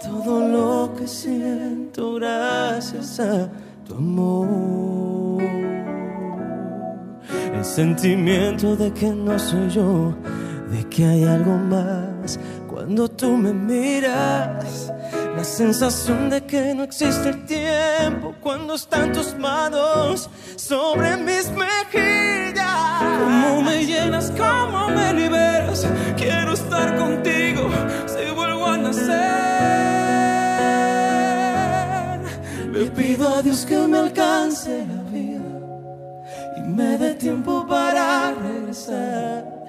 [0.03, 3.49] todo lo que siento gracias a
[3.87, 5.41] tu amor.
[7.53, 10.13] El sentimiento de que no soy yo,
[10.71, 12.39] de que hay algo más
[12.85, 14.93] cuando tú me miras,
[15.35, 23.01] la sensación de que no existe el tiempo cuando están tus manos sobre mis mejillas.
[23.23, 25.87] Cómo me llenas, cómo me liberas.
[26.15, 27.71] Quiero estar contigo
[28.05, 29.15] si vuelvo a nacer.
[32.71, 35.41] Le pido a Dios que me alcance la vida
[36.57, 39.64] y me dé tiempo para regresar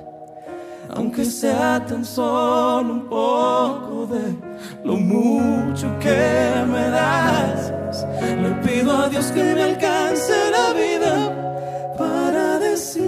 [0.97, 4.37] aunque sea tan solo un poco de
[4.85, 7.73] lo mucho que me das.
[8.21, 13.07] Le pido a Dios que me alcance la vida para decirte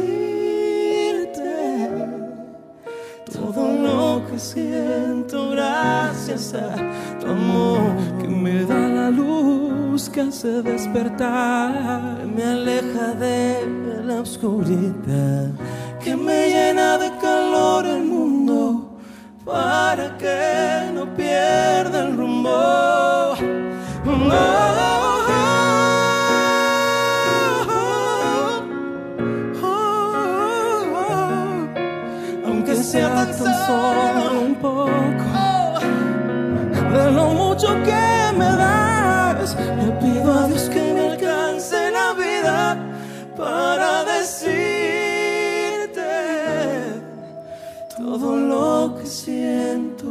[3.32, 3.98] todo lo
[6.28, 6.74] grandeza,
[7.20, 7.80] tu amor
[8.20, 15.50] que me da la luz que hace despertar, me aleja de la oscuridad,
[16.02, 18.98] que me llena de calor el mundo
[19.44, 23.34] para que no pierda el rumbo.
[32.46, 35.28] Aunque sea tan solo un poco
[36.92, 39.56] de lo mucho que me das,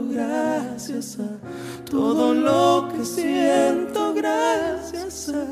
[0.10, 5.46] gracias a todo lo que siento gracias a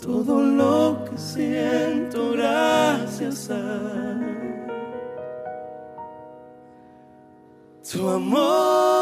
[0.00, 4.16] todo lo que siento gracias a
[7.92, 8.95] tu amor.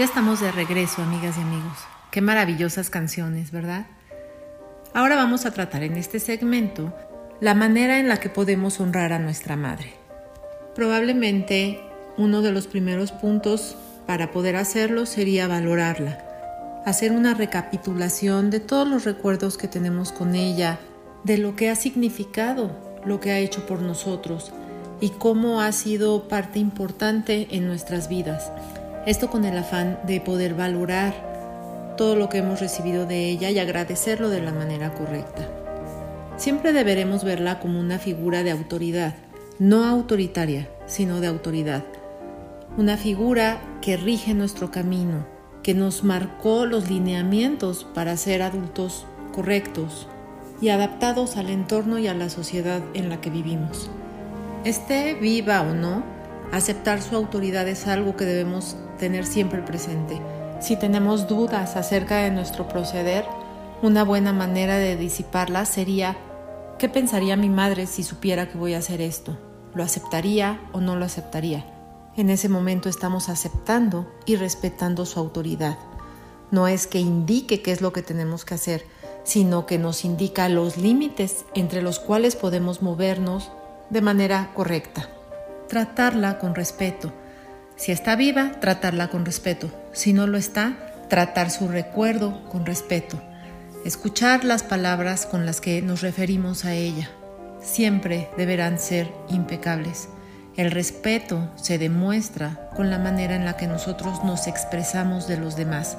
[0.00, 1.76] Ya estamos de regreso, amigas y amigos.
[2.10, 3.84] Qué maravillosas canciones, ¿verdad?
[4.94, 6.94] Ahora vamos a tratar en este segmento
[7.38, 9.92] la manera en la que podemos honrar a nuestra madre.
[10.74, 11.82] Probablemente
[12.16, 13.76] uno de los primeros puntos
[14.06, 16.24] para poder hacerlo sería valorarla,
[16.86, 20.78] hacer una recapitulación de todos los recuerdos que tenemos con ella,
[21.24, 22.70] de lo que ha significado,
[23.04, 24.50] lo que ha hecho por nosotros
[25.02, 28.50] y cómo ha sido parte importante en nuestras vidas.
[29.06, 33.58] Esto con el afán de poder valorar todo lo que hemos recibido de ella y
[33.58, 35.48] agradecerlo de la manera correcta.
[36.36, 39.14] Siempre deberemos verla como una figura de autoridad,
[39.58, 41.84] no autoritaria, sino de autoridad.
[42.76, 45.26] Una figura que rige nuestro camino,
[45.62, 50.08] que nos marcó los lineamientos para ser adultos correctos
[50.60, 53.90] y adaptados al entorno y a la sociedad en la que vivimos.
[54.64, 56.02] Esté viva o no,
[56.52, 60.20] aceptar su autoridad es algo que debemos tener siempre presente.
[60.60, 63.24] Si tenemos dudas acerca de nuestro proceder,
[63.82, 66.16] una buena manera de disiparlas sería
[66.78, 69.38] ¿qué pensaría mi madre si supiera que voy a hacer esto?
[69.74, 71.64] ¿Lo aceptaría o no lo aceptaría?
[72.16, 75.78] En ese momento estamos aceptando y respetando su autoridad.
[76.50, 78.84] No es que indique qué es lo que tenemos que hacer,
[79.22, 83.50] sino que nos indica los límites entre los cuales podemos movernos
[83.90, 85.08] de manera correcta.
[85.70, 87.12] Tratarla con respeto.
[87.76, 89.70] Si está viva, tratarla con respeto.
[89.92, 93.22] Si no lo está, tratar su recuerdo con respeto.
[93.84, 97.08] Escuchar las palabras con las que nos referimos a ella.
[97.62, 100.08] Siempre deberán ser impecables.
[100.56, 105.54] El respeto se demuestra con la manera en la que nosotros nos expresamos de los
[105.54, 105.96] demás,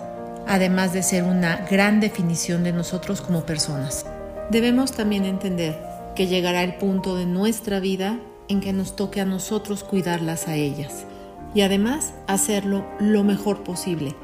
[0.49, 4.05] además de ser una gran definición de nosotros como personas.
[4.49, 5.79] Debemos también entender
[6.13, 10.55] que llegará el punto de nuestra vida en que nos toque a nosotros cuidarlas a
[10.55, 11.05] ellas
[11.53, 14.15] y además hacerlo lo mejor posible.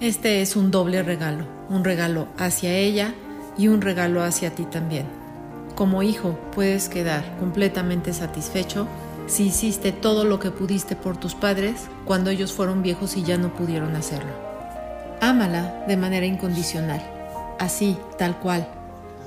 [0.00, 3.14] Este es un doble regalo, un regalo hacia ella
[3.56, 5.06] y un regalo hacia ti también.
[5.74, 8.86] Como hijo puedes quedar completamente satisfecho
[9.26, 13.36] si hiciste todo lo que pudiste por tus padres cuando ellos fueron viejos y ya
[13.36, 14.32] no pudieron hacerlo.
[15.20, 17.02] Ámala de manera incondicional,
[17.58, 18.68] así, tal cual.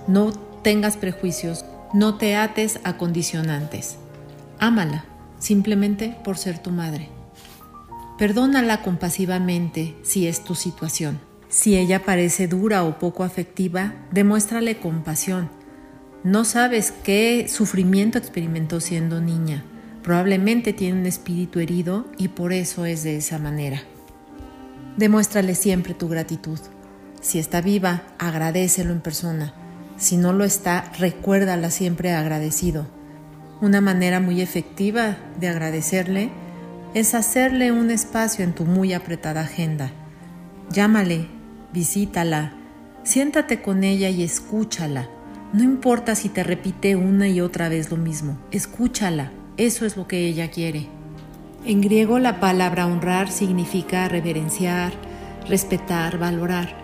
[0.08, 0.32] No
[0.62, 3.99] tengas prejuicios, no te ates a condicionantes.
[4.60, 5.06] Ámala,
[5.40, 7.10] simplemente por ser tu madre.
[8.18, 11.22] Perdónala compasivamente si es tu situación.
[11.48, 15.50] Si ella parece dura o poco afectiva, demuéstrale compasión.
[16.24, 19.64] No sabes qué sufrimiento experimentó siendo niña.
[20.04, 23.82] Probablemente tiene un espíritu herido y por eso es de esa manera.
[24.98, 26.60] Demuéstrale siempre tu gratitud.
[27.22, 29.54] Si está viva, agradecelo en persona.
[29.98, 32.99] Si no lo está, recuérdala siempre agradecido.
[33.62, 36.30] Una manera muy efectiva de agradecerle
[36.94, 39.92] es hacerle un espacio en tu muy apretada agenda.
[40.72, 41.28] Llámale,
[41.74, 42.54] visítala,
[43.04, 45.10] siéntate con ella y escúchala.
[45.52, 50.08] No importa si te repite una y otra vez lo mismo, escúchala, eso es lo
[50.08, 50.88] que ella quiere.
[51.66, 54.94] En griego la palabra honrar significa reverenciar,
[55.50, 56.78] respetar, valorar.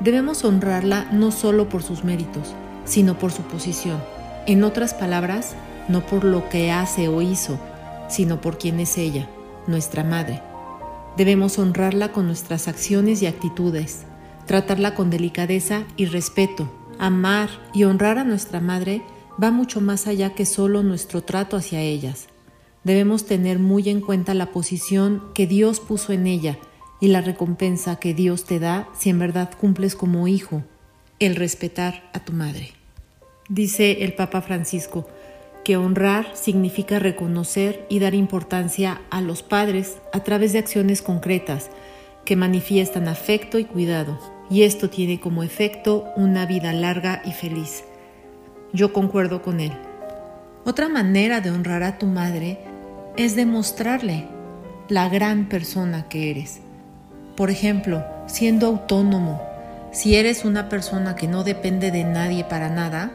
[0.00, 2.54] Debemos honrarla no solo por sus méritos,
[2.86, 4.02] sino por su posición.
[4.46, 5.54] En otras palabras,
[5.88, 7.58] no por lo que hace o hizo,
[8.08, 9.28] sino por quién es ella,
[9.66, 10.42] nuestra madre.
[11.16, 14.04] Debemos honrarla con nuestras acciones y actitudes,
[14.46, 16.70] tratarla con delicadeza y respeto.
[16.98, 19.02] Amar y honrar a nuestra madre
[19.42, 22.28] va mucho más allá que solo nuestro trato hacia ellas.
[22.84, 26.58] Debemos tener muy en cuenta la posición que Dios puso en ella
[27.00, 30.62] y la recompensa que Dios te da si en verdad cumples como hijo,
[31.18, 32.72] el respetar a tu madre.
[33.48, 35.08] Dice el Papa Francisco
[35.64, 41.70] que honrar significa reconocer y dar importancia a los padres a través de acciones concretas
[42.24, 44.18] que manifiestan afecto y cuidado,
[44.50, 47.84] y esto tiene como efecto una vida larga y feliz.
[48.72, 49.72] Yo concuerdo con él.
[50.64, 52.58] Otra manera de honrar a tu madre
[53.16, 54.28] es demostrarle
[54.88, 56.60] la gran persona que eres.
[57.36, 59.42] Por ejemplo, siendo autónomo,
[59.90, 63.12] si eres una persona que no depende de nadie para nada,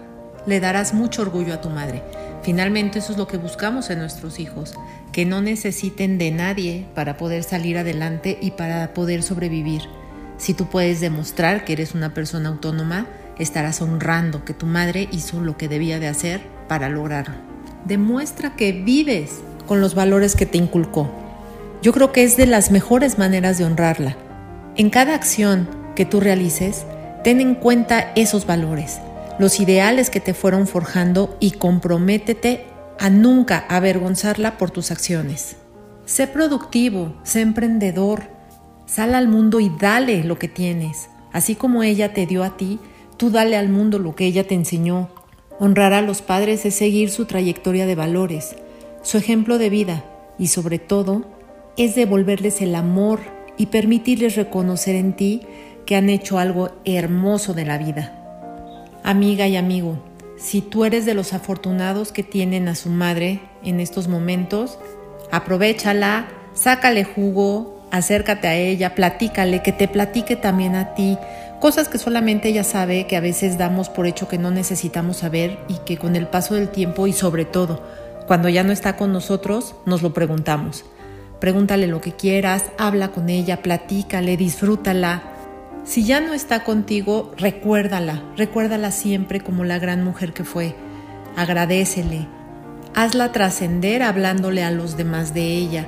[0.48, 2.02] le darás mucho orgullo a tu madre.
[2.42, 4.74] Finalmente eso es lo que buscamos en nuestros hijos,
[5.12, 9.82] que no necesiten de nadie para poder salir adelante y para poder sobrevivir.
[10.38, 15.42] Si tú puedes demostrar que eres una persona autónoma, estarás honrando que tu madre hizo
[15.42, 17.36] lo que debía de hacer para lograrlo.
[17.86, 21.12] Demuestra que vives con los valores que te inculcó.
[21.82, 24.16] Yo creo que es de las mejores maneras de honrarla.
[24.76, 26.86] En cada acción que tú realices,
[27.24, 29.00] ten en cuenta esos valores,
[29.40, 32.66] los ideales que te fueron forjando y comprométete
[33.00, 35.58] a nunca avergonzarla por tus acciones.
[36.06, 38.24] Sé productivo, sé emprendedor,
[38.86, 41.10] sal al mundo y dale lo que tienes.
[41.34, 42.80] Así como ella te dio a ti,
[43.18, 45.10] tú dale al mundo lo que ella te enseñó.
[45.60, 48.56] Honrar a los padres es seguir su trayectoria de valores
[49.08, 50.04] su ejemplo de vida
[50.38, 51.24] y sobre todo
[51.78, 53.22] es devolverles el amor
[53.58, 55.44] y permitirles reconocer en ti
[55.86, 58.17] que han hecho algo hermoso de la vida.
[59.08, 59.98] Amiga y amigo,
[60.36, 64.80] si tú eres de los afortunados que tienen a su madre en estos momentos,
[65.32, 71.18] aprovechala, sácale jugo, acércate a ella, platícale, que te platique también a ti,
[71.62, 75.58] cosas que solamente ella sabe, que a veces damos por hecho que no necesitamos saber
[75.70, 77.82] y que con el paso del tiempo y sobre todo
[78.28, 80.84] cuando ya no está con nosotros, nos lo preguntamos.
[81.40, 85.37] Pregúntale lo que quieras, habla con ella, platícale, disfrútala.
[85.88, 90.76] Si ya no está contigo, recuérdala, recuérdala siempre como la gran mujer que fue.
[91.38, 92.28] Agradecele.
[92.94, 95.88] Hazla trascender hablándole a los demás de ella.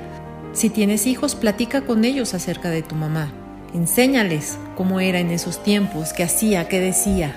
[0.54, 3.30] Si tienes hijos, platica con ellos acerca de tu mamá.
[3.74, 7.34] Enséñales cómo era en esos tiempos, qué hacía, qué decía.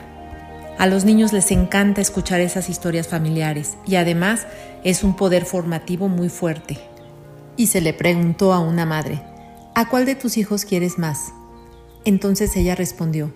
[0.79, 4.47] A los niños les encanta escuchar esas historias familiares y además
[4.85, 6.79] es un poder formativo muy fuerte.
[7.57, 9.21] Y se le preguntó a una madre,
[9.75, 11.33] ¿a cuál de tus hijos quieres más?
[12.05, 13.33] Entonces ella respondió,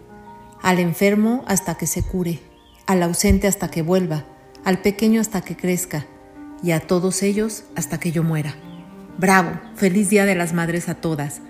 [0.61, 2.39] al enfermo hasta que se cure,
[2.85, 4.25] al ausente hasta que vuelva,
[4.63, 6.05] al pequeño hasta que crezca
[6.63, 8.55] y a todos ellos hasta que yo muera.
[9.17, 11.41] Bravo, feliz Día de las Madres a todas.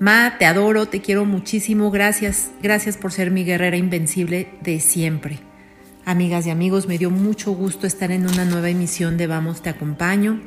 [0.00, 5.38] Ma, te adoro, te quiero muchísimo, gracias, gracias por ser mi guerrera invencible de siempre.
[6.04, 9.70] Amigas y amigos, me dio mucho gusto estar en una nueva emisión de Vamos, te
[9.70, 10.40] acompaño.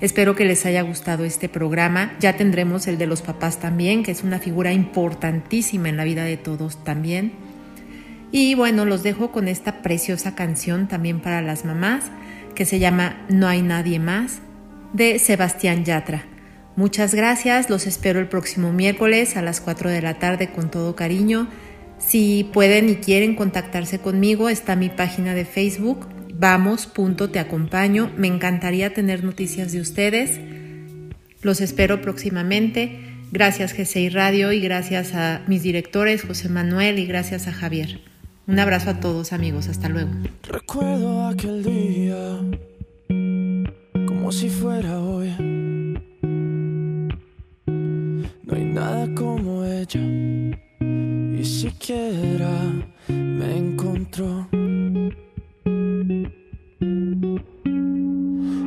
[0.00, 2.12] Espero que les haya gustado este programa.
[2.20, 6.24] Ya tendremos el de los papás también, que es una figura importantísima en la vida
[6.24, 7.32] de todos también.
[8.32, 12.06] Y bueno, los dejo con esta preciosa canción también para las mamás,
[12.54, 14.40] que se llama No hay nadie más,
[14.92, 16.24] de Sebastián Yatra.
[16.76, 20.96] Muchas gracias, los espero el próximo miércoles a las 4 de la tarde con todo
[20.96, 21.46] cariño.
[21.98, 26.08] Si pueden y quieren contactarse conmigo, está mi página de Facebook,
[26.38, 26.88] vamos,
[27.30, 28.12] te acompaño.
[28.16, 30.40] Me encantaría tener noticias de ustedes.
[31.42, 33.00] Los espero próximamente.
[33.32, 38.00] Gracias GCI Radio y gracias a mis directores José Manuel y gracias a Javier.
[38.46, 40.10] Un abrazo a todos amigos, hasta luego.
[40.48, 42.38] Recuerdo aquel día
[44.06, 45.32] como si fuera hoy
[48.46, 50.00] no hay nada como ella,
[50.80, 52.72] y siquiera
[53.08, 54.48] me encontró.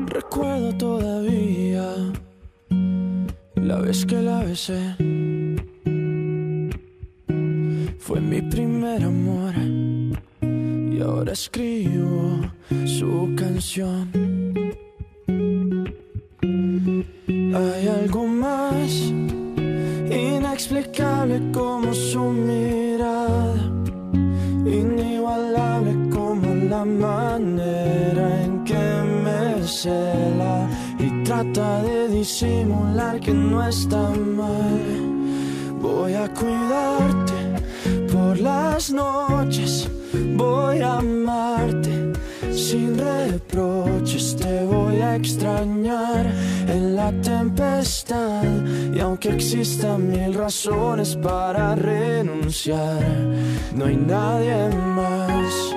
[0.07, 1.93] Recuerdo todavía
[3.55, 4.95] la vez que la besé.
[7.99, 9.53] Fue mi primer amor
[10.91, 12.39] y ahora escribo
[12.85, 14.09] su canción.
[17.27, 19.13] Hay algo más
[20.09, 23.55] inexplicable como su mirada,
[24.65, 25.76] inigualable
[26.77, 28.87] la manera en que
[29.23, 30.69] me cela
[30.99, 34.03] y trata de disimular que no está
[34.41, 34.83] mal.
[35.81, 37.39] Voy a cuidarte
[38.13, 39.89] por las noches,
[40.35, 42.13] voy a amarte
[42.51, 46.25] sin reproches, te voy a extrañar
[46.67, 48.43] en la tempestad.
[48.93, 53.03] Y aunque existan mil razones para renunciar,
[53.73, 55.76] no hay nadie más.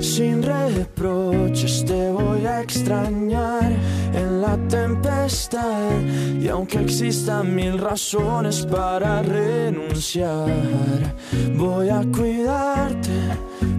[0.00, 3.72] sin reproches, te voy a extrañar
[4.14, 6.00] en la tempestad.
[6.40, 10.50] Y aunque existan mil razones para renunciar,
[11.56, 13.12] voy a cuidarte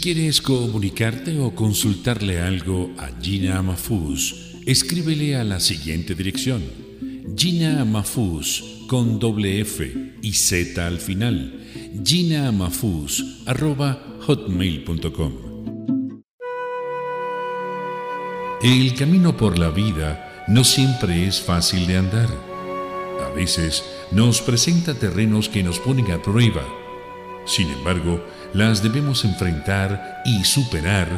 [0.00, 6.62] Quieres comunicarte o consultarle algo a Gina Mafuz, escríbele a la siguiente dirección:
[7.36, 11.66] Gina Mafuz con doble F y Z al final.
[12.02, 15.32] Gina Mafuz arroba hotmail.com.
[18.62, 22.28] El camino por la vida no siempre es fácil de andar.
[23.26, 26.64] A veces nos presenta terrenos que nos ponen a prueba.
[27.46, 28.22] Sin embargo,
[28.54, 31.08] las debemos enfrentar y superar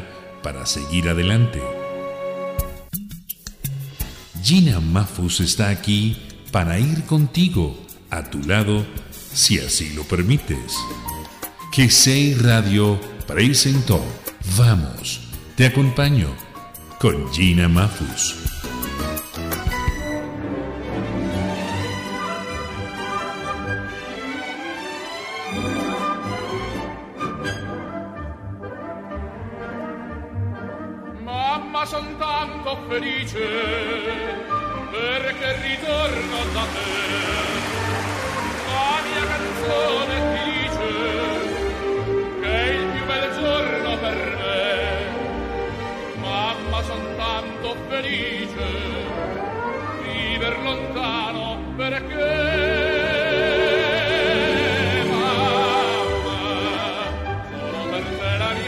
[0.43, 1.63] para seguir adelante.
[4.43, 6.17] Gina Mafus está aquí
[6.51, 7.79] para ir contigo,
[8.11, 8.85] a tu lado,
[9.33, 10.75] si así lo permites.
[11.73, 14.05] Que Sei Radio presentó
[14.59, 15.21] Vamos,
[15.57, 16.29] te acompaño
[16.99, 18.42] con Gina Mafus.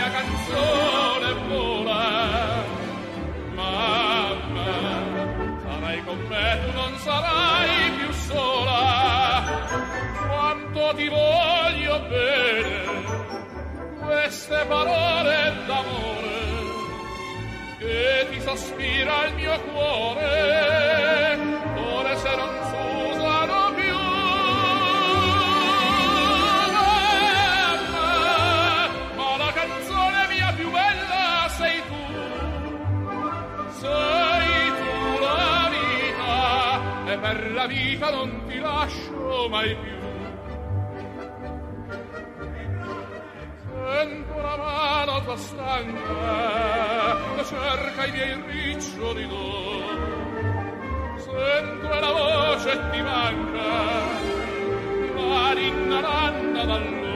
[0.04, 2.64] Mia canzone vola.
[3.54, 4.72] Mamma,
[5.64, 9.42] sarai con me, tu non sarai più sola.
[10.28, 12.82] Quanto ti voglio bene,
[14.00, 16.42] queste parole d'amore
[17.78, 20.73] che ti sospira il mio cuore,
[37.64, 39.98] la vita non ti lascio mai più.
[43.66, 49.96] Sento la mano tua stanca che cerca i miei riccioli d'oro.
[51.16, 53.62] Sento la voce ti manca,
[55.16, 57.12] la ninna nanna dall'oro.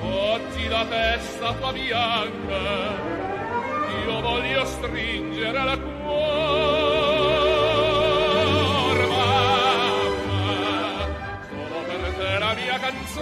[0.00, 3.12] Oggi la testa tua bianca
[4.06, 5.93] io voglio stringere al cuore,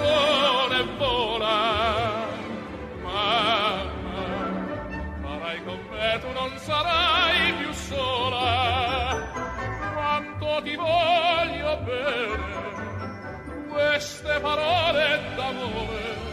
[0.02, 2.26] canzone vola.
[3.02, 3.84] Mamma,
[5.22, 9.30] farai con me, tu non sarai più sola.
[9.94, 12.44] Quanto ti voglio bene,
[13.68, 16.30] queste parole d'amore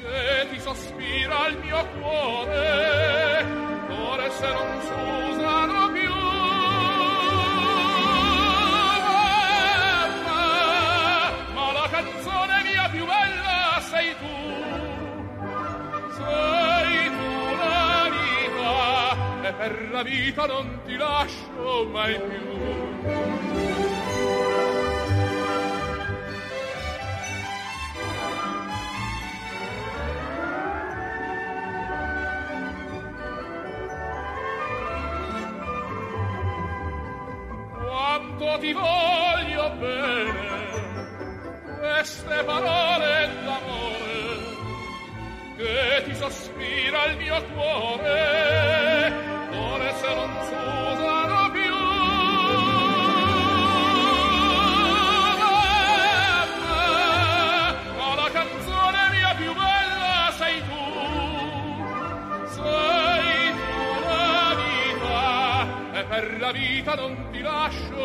[0.00, 3.44] che ti sospira il mio cuore,
[3.88, 5.75] ore se non s'usano
[20.02, 22.54] vita non ti lascio mai più.
[38.16, 40.56] quanto ti voglio bene
[41.78, 44.06] queste parole d'amore
[45.56, 48.15] che ti sospira il mio cuore
[66.94, 67.95] non ti lascio